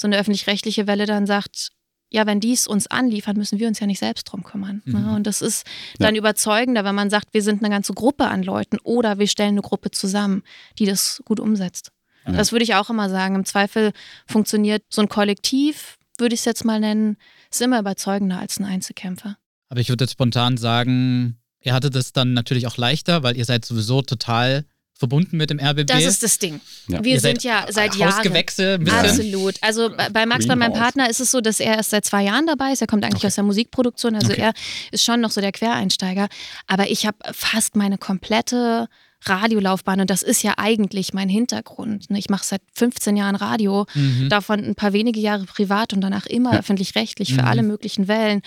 [0.05, 1.71] so eine öffentlich-rechtliche Welle dann sagt,
[2.11, 4.83] ja, wenn die es uns anliefern, müssen wir uns ja nicht selbst drum kümmern.
[4.85, 4.99] Ne?
[4.99, 5.15] Mhm.
[5.15, 5.67] Und das ist
[5.99, 6.19] dann ja.
[6.19, 9.63] überzeugender, wenn man sagt, wir sind eine ganze Gruppe an Leuten oder wir stellen eine
[9.63, 10.43] Gruppe zusammen,
[10.79, 11.91] die das gut umsetzt.
[12.27, 12.33] Ja.
[12.33, 13.35] Das würde ich auch immer sagen.
[13.35, 13.93] Im Zweifel
[14.27, 17.17] funktioniert so ein Kollektiv, würde ich es jetzt mal nennen,
[17.51, 19.39] ist immer überzeugender als ein Einzelkämpfer.
[19.71, 23.47] Aber ich würde jetzt spontan sagen, ihr hattet es dann natürlich auch leichter, weil ihr
[23.47, 25.87] seid sowieso total verbunden mit dem RBB.
[25.87, 26.61] Das ist das Ding.
[26.89, 27.03] Ja.
[27.03, 28.15] Wir Ihr sind ja seit Jahren.
[28.15, 28.79] Hausgewächse.
[28.89, 29.57] Absolut.
[29.61, 32.47] Also bei Max, bei meinem Partner, ist es so, dass er erst seit zwei Jahren
[32.47, 32.81] dabei ist.
[32.81, 33.27] Er kommt eigentlich okay.
[33.27, 34.15] aus der Musikproduktion.
[34.15, 34.41] Also okay.
[34.41, 34.53] er
[34.93, 36.29] ist schon noch so der Quereinsteiger.
[36.67, 38.89] Aber ich habe fast meine komplette
[39.27, 42.11] Radiolaufbahn und das ist ja eigentlich mein Hintergrund.
[42.11, 42.19] Ne?
[42.19, 44.29] Ich mache seit 15 Jahren Radio, mhm.
[44.29, 46.59] davon ein paar wenige Jahre privat und danach immer ja.
[46.59, 47.49] öffentlich-rechtlich für mhm.
[47.49, 48.43] alle möglichen Wellen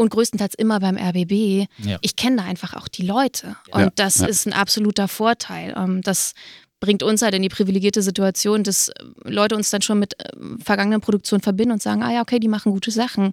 [0.00, 1.66] und größtenteils immer beim RBB.
[1.78, 1.98] Ja.
[2.00, 3.92] Ich kenne da einfach auch die Leute und ja.
[3.94, 4.26] das ja.
[4.26, 5.74] ist ein absoluter Vorteil.
[5.76, 6.34] Ähm, das
[6.80, 8.94] bringt uns halt in die privilegierte Situation, dass äh,
[9.24, 10.32] Leute uns dann schon mit äh,
[10.64, 13.32] vergangenen Produktionen verbinden und sagen, ah ja, okay, die machen gute Sachen,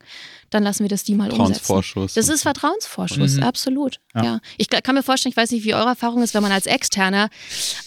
[0.50, 1.82] dann lassen wir das die mal umsetzen.
[2.14, 3.44] Das ist Vertrauensvorschuss, mhm.
[3.44, 4.00] absolut.
[4.14, 4.24] Ja.
[4.24, 4.40] ja.
[4.58, 7.30] Ich kann mir vorstellen, ich weiß nicht, wie eure Erfahrung ist, wenn man als Externer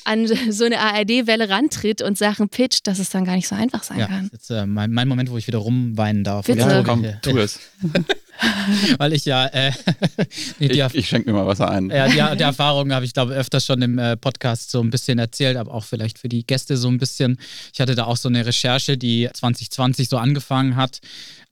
[0.05, 3.83] an so eine ARD-Welle rantritt und Sachen pitcht, dass es dann gar nicht so einfach
[3.83, 4.31] sein ja, kann.
[4.33, 6.47] Das ist äh, mein, mein, Moment, wo ich wieder rumweinen darf.
[6.47, 6.61] Bitte.
[6.61, 7.61] Ja, komm, tu es.
[8.99, 9.47] Weil ich ja.
[9.47, 9.73] Äh,
[10.59, 11.91] ich, ich schenke mir mal Wasser ein.
[11.91, 15.19] Ja, die, die Erfahrung habe ich, glaube öfters schon im äh, Podcast so ein bisschen
[15.19, 17.39] erzählt, aber auch vielleicht für die Gäste so ein bisschen.
[17.73, 21.01] Ich hatte da auch so eine Recherche, die 2020 so angefangen hat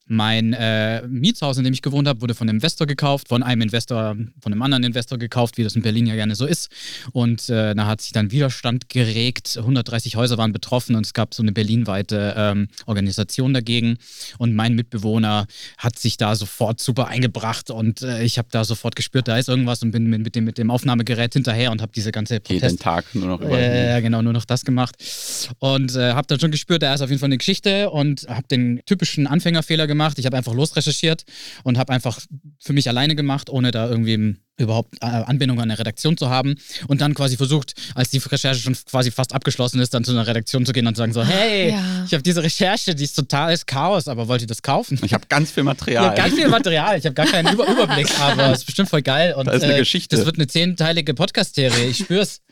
[0.09, 3.63] mein äh, Mietshaus, in dem ich gewohnt habe, wurde von einem Investor gekauft, von einem
[3.63, 6.71] Investor, von einem anderen Investor gekauft, wie das in Berlin ja gerne so ist.
[7.13, 9.57] Und äh, da hat sich dann Widerstand geregt.
[9.59, 13.99] 130 Häuser waren betroffen und es gab so eine berlinweite ähm, Organisation dagegen.
[14.39, 15.47] Und mein Mitbewohner
[15.77, 19.49] hat sich da sofort super eingebracht und äh, ich habe da sofort gespürt, da ist
[19.49, 22.63] irgendwas und bin mit, dem, mit dem Aufnahmegerät hinterher und habe diese ganze Protest...
[22.63, 23.59] Jeden Tag nur noch über.
[23.61, 24.97] Ja, genau, nur noch das gemacht.
[25.59, 28.49] Und äh, habe dann schon gespürt, da ist auf jeden Fall eine Geschichte und habe
[28.49, 30.19] den typischen Anfängerfehler gemacht gemacht.
[30.19, 31.25] Ich habe einfach losrecherchiert
[31.65, 32.21] und habe einfach
[32.59, 36.57] für mich alleine gemacht, ohne da irgendwie überhaupt äh, Anbindung an eine Redaktion zu haben
[36.89, 40.27] und dann quasi versucht, als die Recherche schon quasi fast abgeschlossen ist, dann zu einer
[40.27, 42.05] Redaktion zu gehen und zu sagen so, hey, ja.
[42.07, 44.99] ich habe diese Recherche, die ist totales Chaos, aber wollt ihr das kaufen?
[45.03, 46.11] Ich habe ganz viel Material.
[46.11, 49.03] Ich ganz viel Material, ich habe gar keinen Über Überblick, aber es ist bestimmt voll
[49.03, 50.17] geil und da ist eine äh, Geschichte.
[50.17, 52.41] das wird eine zehnteilige Podcast-Serie, ich spür's.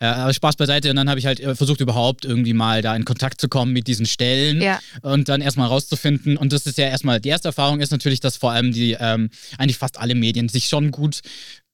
[0.00, 2.94] Äh, aber Spaß beiseite und dann habe ich halt äh, versucht überhaupt irgendwie mal da
[2.94, 4.78] in Kontakt zu kommen mit diesen Stellen ja.
[5.02, 8.36] und dann erstmal rauszufinden und das ist ja erstmal, die erste Erfahrung ist natürlich, dass
[8.36, 11.22] vor allem die, ähm, eigentlich fast alle Medien sich schon gut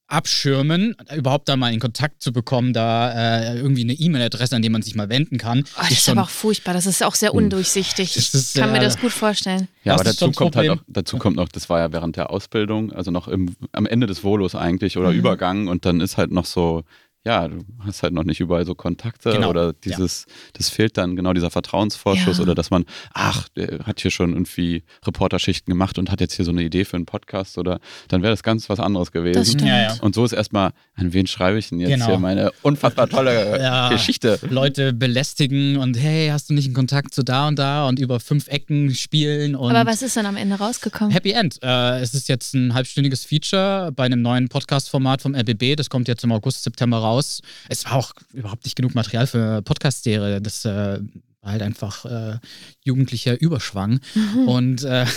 [0.07, 4.69] abschirmen, überhaupt da mal in Kontakt zu bekommen, da äh, irgendwie eine E-Mail-Adresse, an die
[4.69, 5.63] man sich mal wenden kann.
[5.75, 8.15] Oh, das ist, ist aber auch furchtbar, das ist auch sehr undurchsichtig.
[8.15, 9.67] Ich kann mir das gut vorstellen.
[9.83, 12.91] Ja, aber dazu kommt halt auch, dazu kommt noch, das war ja während der Ausbildung,
[12.91, 15.19] also noch im, am Ende des Volos eigentlich oder mhm.
[15.19, 16.83] Übergang und dann ist halt noch so,
[17.25, 19.49] ja, du hast halt noch nicht überall so Kontakte genau.
[19.49, 20.33] oder dieses, ja.
[20.53, 22.43] das fehlt dann genau dieser Vertrauensvorschuss ja.
[22.43, 26.45] oder dass man, ach, der hat hier schon irgendwie Reporterschichten gemacht und hat jetzt hier
[26.45, 29.65] so eine Idee für einen Podcast oder dann wäre das ganz was anderes gewesen.
[29.65, 32.05] Ja, und so ist erstmal, an wen schreibe ich denn jetzt genau.
[32.05, 34.39] hier meine unfassbar tolle Geschichte?
[34.47, 38.19] Leute belästigen und hey, hast du nicht einen Kontakt zu da und da und über
[38.19, 39.75] fünf Ecken spielen und.
[39.75, 41.11] Aber was ist dann am Ende rausgekommen?
[41.11, 41.57] Happy End.
[41.63, 45.75] Äh, es ist jetzt ein halbstündiges Feature bei einem neuen Podcast-Format vom RBB.
[45.75, 47.41] Das kommt jetzt im August, September raus raus.
[47.69, 50.41] Es war auch überhaupt nicht genug Material für Podcast-Serie.
[50.41, 50.99] Das äh,
[51.41, 52.37] war halt einfach äh,
[52.83, 53.99] jugendlicher Überschwang.
[54.13, 54.47] Mhm.
[54.47, 55.05] Und äh,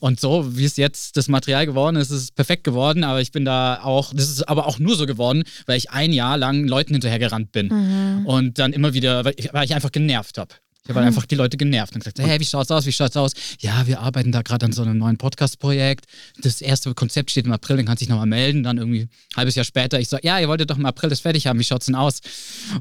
[0.00, 3.32] Und so, wie es jetzt das Material geworden ist, ist es perfekt geworden, aber ich
[3.32, 6.66] bin da auch, das ist aber auch nur so geworden, weil ich ein Jahr lang
[6.66, 8.26] Leuten hinterhergerannt bin Mhm.
[8.26, 10.54] und dann immer wieder, weil ich, weil ich einfach genervt habe.
[10.84, 13.16] Ich habe halt einfach die Leute genervt und gesagt, hey, wie schaut's aus, wie schaut's
[13.16, 13.34] aus?
[13.60, 16.06] Ja, wir arbeiten da gerade an so einem neuen Podcast-Projekt.
[16.40, 18.64] Das erste Konzept steht im April, dann kannst du dich nochmal melden.
[18.64, 21.20] Dann irgendwie ein halbes Jahr später, ich so, ja, ihr wolltet doch im April das
[21.20, 22.20] fertig haben, wie schaut's denn aus?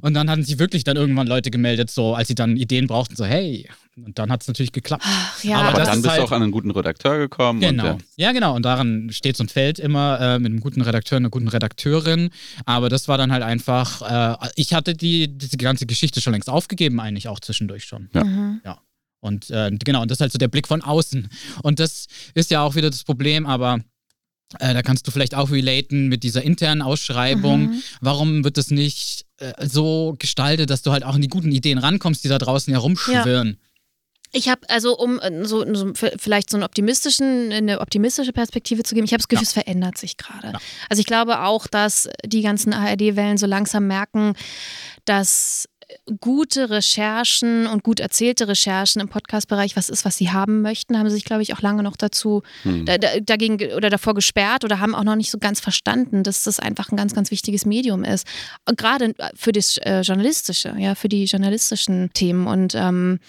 [0.02, 3.16] Und dann hatten sich wirklich dann irgendwann Leute gemeldet, so als sie dann Ideen brauchten,
[3.16, 3.70] so, hey.
[4.04, 5.04] Und dann hat es natürlich geklappt.
[5.06, 7.60] Ach, ja, Aber Aber dann ist bist du halt- auch an einen guten Redakteur gekommen.
[7.60, 7.92] Genau.
[7.94, 8.56] Und, Ja, genau.
[8.56, 12.30] Und daran steht und fällt immer äh, mit einem guten Redakteur, einer guten Redakteurin.
[12.66, 14.02] Aber das war dann halt einfach,
[14.42, 18.10] äh, ich hatte die, diese ganze Geschichte schon längst aufgegeben, eigentlich auch zwischendurch schon.
[18.14, 18.24] Ja.
[18.24, 18.62] Mhm.
[19.24, 21.30] Und äh, genau, und das ist halt so der Blick von außen.
[21.62, 23.80] Und das ist ja auch wieder das Problem, aber
[24.60, 27.68] äh, da kannst du vielleicht auch relaten mit dieser internen Ausschreibung.
[27.68, 27.84] Mhm.
[28.02, 31.78] Warum wird das nicht äh, so gestaltet, dass du halt auch an die guten Ideen
[31.78, 33.58] rankommst, die da draußen herumschwirren?
[34.34, 38.96] Ich habe also, um äh, so, so vielleicht so einen optimistischen, eine optimistische Perspektive zu
[38.96, 39.48] geben, ich habe das Gefühl, Ja.
[39.48, 40.48] es verändert sich gerade.
[40.54, 40.60] Ja.
[40.90, 44.34] Also ich glaube auch, dass die ganzen ARD-Wellen so langsam merken,
[45.06, 45.68] dass
[46.20, 51.10] gute Recherchen und gut erzählte Recherchen im Podcast-Bereich was ist, was sie haben möchten, haben
[51.10, 52.86] sie sich, glaube ich, auch lange noch dazu Hm.
[52.86, 56.24] da, da, dagegen ge- oder davor gesperrt oder haben auch noch nicht so ganz verstanden,
[56.24, 58.28] dass das einfach ein ganz, ganz wichtiges Medium ist.
[58.68, 62.48] Und Gerade für das äh, Journalistische, ja, für die journalistischen Themen.
[62.48, 63.20] Und ähm,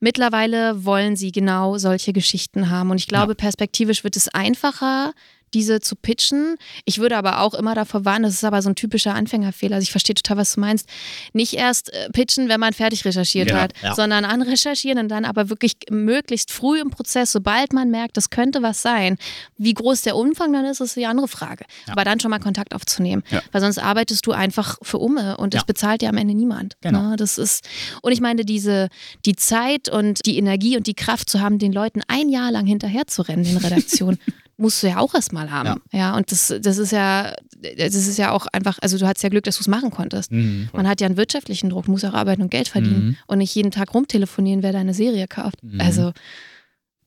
[0.00, 2.90] mittlerweile wollen sie genau solche Geschichten haben.
[2.90, 5.12] Und ich glaube, perspektivisch wird es einfacher,
[5.54, 6.56] diese zu pitchen.
[6.84, 9.76] Ich würde aber auch immer davor warnen, das ist aber so ein typischer Anfängerfehler.
[9.76, 10.88] Also ich verstehe total, was du meinst.
[11.32, 13.94] Nicht erst äh, pitchen, wenn man fertig recherchiert Genau, hat, ja.
[13.94, 18.62] sondern anrecherchieren und dann aber wirklich möglichst früh im Prozess, sobald man merkt, das könnte
[18.62, 19.16] was sein.
[19.56, 21.64] Wie groß der Umfang dann ist, ist die andere Frage.
[21.86, 21.92] Ja.
[21.92, 23.22] Aber dann schon mal Kontakt aufzunehmen.
[23.30, 23.42] Ja.
[23.52, 25.64] Weil sonst arbeitest du einfach für Umme und das Ja.
[25.66, 26.74] bezahlt dir am Ende niemand.
[26.80, 27.10] Genau.
[27.10, 27.16] Ne?
[27.16, 27.66] Das ist,
[28.02, 28.88] und ich meine, diese,
[29.24, 32.66] die Zeit und die Energie und die Kraft zu haben, den Leuten ein Jahr lang
[32.66, 34.18] hinterher zu rennen in Redaktion.
[34.58, 35.82] musst du ja auch erstmal haben.
[35.92, 36.16] Ja.
[36.16, 37.34] und das, das ist ja,
[37.76, 40.32] das ist ja auch einfach, also du hattest ja Glück, dass du es machen konntest.
[40.32, 40.68] Mhm.
[40.72, 43.16] Man hat ja einen wirtschaftlichen Druck, muss auch arbeiten und Geld verdienen Mhm.
[43.26, 45.62] und nicht jeden Tag rumtelefonieren, wer deine Serie kauft.
[45.62, 45.80] Mhm.
[45.80, 46.12] Also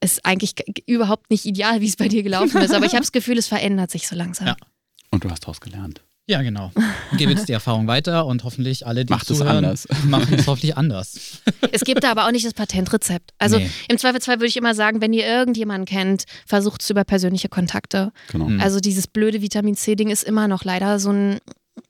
[0.02, 0.54] ist eigentlich
[0.86, 3.48] überhaupt nicht ideal, wie es bei dir gelaufen ist, aber ich habe das Gefühl, es
[3.48, 4.46] verändert sich so langsam.
[4.48, 4.56] Ja.
[5.10, 6.02] und du hast daraus gelernt.
[6.28, 6.70] Ja, genau.
[7.10, 9.88] Ich gebe jetzt die Erfahrung weiter und hoffentlich alle, die Macht es zuhören, anders.
[10.04, 11.40] machen es hoffentlich anders.
[11.72, 13.32] Es gibt da aber auch nicht das Patentrezept.
[13.38, 13.70] Also Nee.
[13.88, 18.12] im Zweifelsfall würde ich immer sagen, wenn ihr irgendjemanden kennt, versucht es über persönliche Kontakte.
[18.30, 18.46] Genau.
[18.48, 18.60] Mhm.
[18.60, 21.38] Also dieses blöde Vitamin C-Ding ist immer noch leider so ein,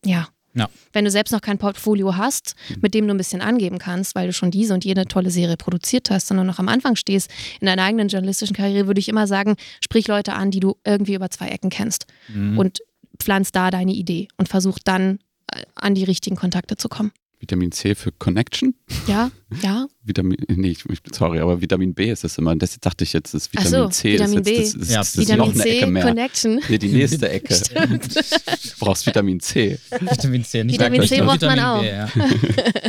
[0.04, 0.28] ja.
[0.52, 0.68] Ja.
[0.92, 4.26] Wenn du selbst noch kein Portfolio hast, mit dem du ein bisschen angeben kannst, weil
[4.26, 7.66] du schon diese und jene tolle Serie produziert hast, sondern noch am Anfang stehst in
[7.66, 11.30] deiner eigenen journalistischen Karriere, würde ich immer sagen, sprich Leute an, die du irgendwie über
[11.30, 12.58] zwei Ecken kennst Mhm.
[12.58, 12.80] und
[13.20, 15.18] pflanz da deine Idee und versuch dann
[15.52, 17.12] äh, an die richtigen Kontakte zu kommen.
[17.40, 18.74] Vitamin C für Connection.
[19.06, 19.30] Ja,
[19.62, 19.86] ja.
[20.02, 20.76] Vitamin, nee,
[21.10, 22.54] sorry, aber Vitamin B ist es immer.
[22.54, 24.58] Das dachte ich jetzt, das Vitamin so, C Vitamin ist jetzt B.
[24.58, 26.04] das, ist, Ja, das ist Vitamin noch eine C Ecke mehr.
[26.04, 26.60] Connection.
[26.68, 27.58] Nee, die nächste Ecke.
[27.58, 29.78] Du brauchst Vitamin C.
[29.90, 31.80] Vitamin C, nicht Vitamin C braucht man auch.
[31.80, 32.08] B, ja.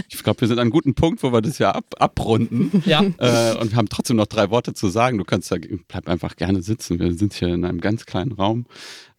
[0.09, 2.83] Ich glaube, wir sind an einem guten Punkt, wo wir das ja ab, abrunden.
[2.85, 3.01] ja.
[3.17, 5.17] äh, und haben trotzdem noch drei Worte zu sagen.
[5.17, 5.55] Du kannst da,
[5.87, 6.99] bleib einfach gerne sitzen.
[6.99, 8.65] Wir sind hier in einem ganz kleinen Raum.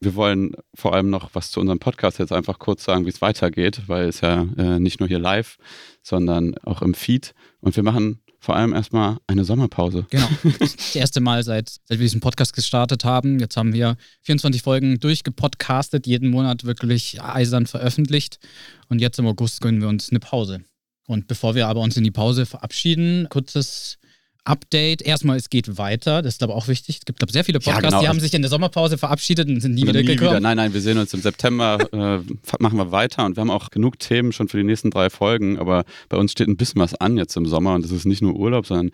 [0.03, 3.21] Wir wollen vor allem noch was zu unserem Podcast jetzt einfach kurz sagen, wie es
[3.21, 5.59] weitergeht, weil es ja äh, nicht nur hier live,
[6.03, 7.35] sondern auch im Feed.
[7.61, 10.05] Und wir machen vor allem erstmal eine Sommerpause.
[10.11, 10.29] Genau.
[10.59, 13.39] Das erste Mal, seit, seit wir diesen Podcast gestartet haben.
[13.39, 18.41] Jetzt haben wir 24 Folgen durchgepodcastet, jeden Monat wirklich eisern veröffentlicht.
[18.89, 20.65] Und jetzt im August gönnen wir uns eine Pause.
[21.07, 23.99] Und bevor wir aber uns in die Pause verabschieden, kurzes
[24.45, 25.03] Update.
[25.03, 26.23] Erstmal, es geht weiter.
[26.23, 26.99] Das ist, glaube ich, auch wichtig.
[26.99, 28.01] Es gibt, glaube ich, sehr viele Ja, Podcasts, genau.
[28.03, 30.43] die haben sich in der Sommerpause verabschiedet und sind nie wieder gekommen.
[30.43, 32.21] Nein, nein, wir sehen uns im September, äh,
[32.59, 35.59] machen wir weiter und wir haben auch genug Themen schon für die nächsten drei Folgen,
[35.59, 38.23] aber bei uns steht ein bisschen was an jetzt im Sommer und es ist nicht
[38.23, 38.91] nur Urlaub, sondern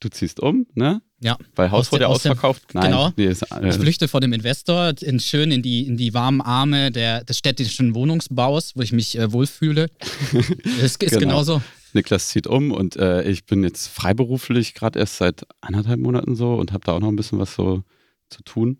[0.00, 1.02] du ziehst um, ne?
[1.20, 1.36] Ja.
[1.56, 2.62] Weil Haus Aus wurde ja ausverkauft.
[2.74, 3.12] Nein, genau.
[3.16, 6.40] nee, ist, Ich äh, flüchte vor dem Investor in, schön in die, in die warmen
[6.40, 9.88] Arme der, des städtischen Wohnungsbaus, wo ich mich äh, wohlfühle.
[10.80, 11.18] Es ist Genau.
[11.18, 11.62] genauso.
[11.98, 16.54] Niklas zieht um und äh, ich bin jetzt freiberuflich gerade erst seit anderthalb Monaten so
[16.54, 17.82] und habe da auch noch ein bisschen was so
[18.28, 18.78] zu tun,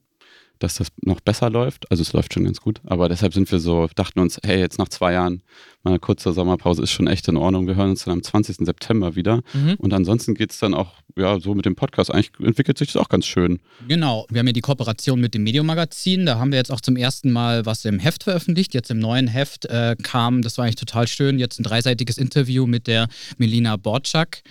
[0.58, 1.90] dass das noch besser läuft.
[1.90, 4.78] Also es läuft schon ganz gut, aber deshalb sind wir so, dachten uns, hey, jetzt
[4.78, 5.42] nach zwei Jahren
[5.84, 7.66] mal eine kurze Sommerpause ist schon echt in Ordnung.
[7.66, 8.56] Wir hören uns dann am 20.
[8.66, 9.74] September wieder Mhm.
[9.78, 12.12] und ansonsten geht es dann auch, ja, so mit dem Podcast.
[12.12, 13.60] Eigentlich entwickelt sich das auch ganz schön.
[13.86, 16.26] Genau, wir haben ja die Kooperation mit dem Medium-Magazin.
[16.26, 18.74] Da haben wir jetzt auch zum ersten Mal was im Heft veröffentlicht.
[18.74, 22.66] Jetzt im neuen Heft äh, kam, das war eigentlich total schön, jetzt ein dreiseitiges Interview
[22.66, 24.42] mit der Melina Borczak,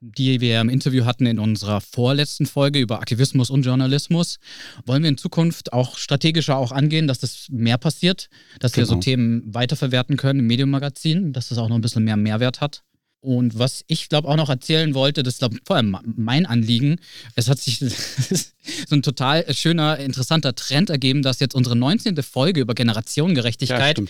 [0.00, 4.38] die wir im Interview hatten in unserer vorletzten Folge über Aktivismus und Journalismus.
[4.86, 8.28] Wollen wir in Zukunft auch strategischer auch angehen, dass das mehr passiert,
[8.60, 9.02] dass wir so Genau.
[9.02, 12.82] Themen weiterverwerten können im Medium-Magazin, dass das auch noch ein bisschen mehr Mehrwert hat.
[13.20, 17.00] Und was ich glaube auch noch erzählen wollte, das ist glaube vor allem mein Anliegen.
[17.34, 17.78] Es hat sich
[18.88, 22.22] so ein total schöner, interessanter Trend ergeben, dass jetzt unsere 19.
[22.22, 24.04] Folge über Generationengerechtigkeit Ja,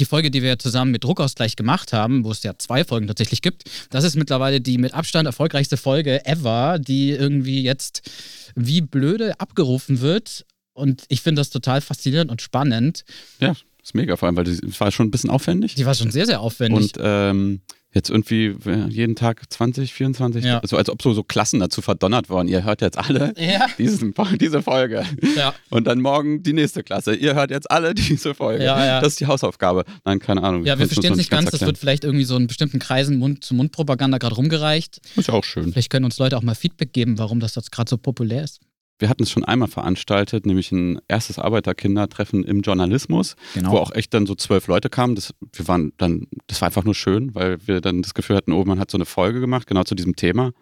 [0.00, 3.42] die Folge, die wir zusammen mit Druckausgleich gemacht haben, wo es ja zwei Folgen tatsächlich
[3.42, 8.10] gibt, das ist mittlerweile die mit Abstand erfolgreichste Folge ever, die irgendwie jetzt
[8.54, 10.44] wie blöde abgerufen wird.
[10.72, 13.04] Und ich finde das total faszinierend und spannend.
[13.40, 15.74] Ja, ist mega, vor allem, weil die war schon ein bisschen aufwendig.
[15.74, 16.92] Die war schon sehr, sehr aufwendig.
[16.96, 17.60] Und ähm,
[17.94, 20.58] jetzt irgendwie äh, jeden Tag 20, 24, Ja.
[20.60, 22.46] also als ob so, so Klassen dazu verdonnert worden.
[22.48, 25.04] Ihr hört jetzt alle ja, diesen, diese Folge.
[25.36, 25.54] ja.
[25.70, 27.14] Und dann morgen die nächste Klasse.
[27.14, 28.64] Ihr hört jetzt alle diese Folge.
[28.64, 29.84] Das ist die Hausaufgabe.
[30.04, 30.64] Nein, keine Ahnung.
[30.64, 31.46] ja, wir verstehen es nicht ganz.
[31.46, 31.68] Das erklären.
[31.68, 35.00] wird vielleicht irgendwie so in bestimmten Kreisen Mund-zu-Mund-Propaganda gerade rumgereicht.
[35.16, 35.72] Ist ja auch schön.
[35.72, 38.60] Vielleicht können uns Leute auch mal Feedback geben, warum das jetzt gerade so populär ist.
[38.98, 43.72] Wir hatten es schon einmal veranstaltet, nämlich ein erstes Arbeiterkindertreffen im Journalismus, Genau.
[43.72, 45.14] wo auch echt dann so zwölf Leute kamen.
[45.14, 48.52] Das, wir waren dann, das war einfach nur schön, weil wir dann das Gefühl hatten,
[48.52, 50.52] oh, man hat so eine Folge gemacht, genau zu diesem Thema.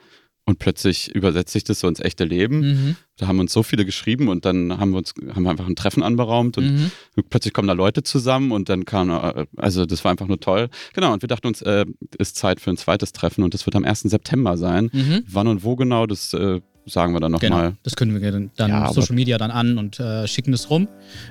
[0.48, 2.60] Und plötzlich übersetzt sich das so ins echte Leben.
[2.60, 2.96] Mhm.
[3.16, 5.74] Da haben uns so viele geschrieben und dann haben wir uns haben wir einfach ein
[5.74, 6.90] Treffen anberaumt und Mhm.
[7.30, 9.10] plötzlich kommen da Leute zusammen und dann kam,
[9.56, 10.68] also das war einfach nur toll.
[10.94, 11.84] Genau, und wir dachten uns, äh,
[12.18, 14.02] ist Zeit für ein zweites Treffen und das wird am 1.
[14.08, 14.88] September sein.
[14.92, 15.24] Mhm.
[15.26, 17.72] Wann und wo genau, das äh, sagen wir dann Genau, nochmal.
[17.82, 20.88] das können wir dann Ja, aber- Social Media dann an und äh, schicken es rum.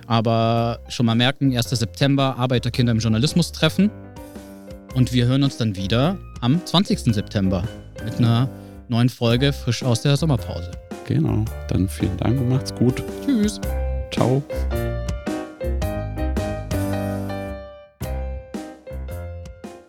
[0.07, 1.69] Aber schon mal merken, 1.
[1.69, 3.89] September, Arbeiterkinder im Journalismus treffen.
[4.93, 7.13] Und wir hören uns dann wieder am 20.
[7.13, 7.63] September
[8.03, 8.49] mit einer
[8.87, 10.71] neuen Folge frisch aus der Sommerpause.
[11.07, 13.03] Genau, dann vielen Dank und macht's gut.
[13.25, 13.59] Tschüss.
[14.11, 14.43] Ciao.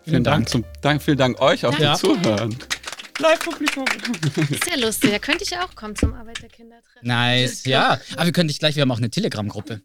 [0.03, 1.95] Vielen Dank, zum, Dank, vielen Dank euch auch Ja.
[1.95, 2.55] fürs Zuhören.
[3.19, 3.85] Live-Publikum.
[4.49, 7.07] Ist ja lustig, da könnte ich ja auch kommen zum Arbeiterkindertreffen.
[7.07, 7.99] Nice, ja.
[8.15, 9.81] Aber wir können dich gleich, wir haben auch eine Telegram-Gruppe.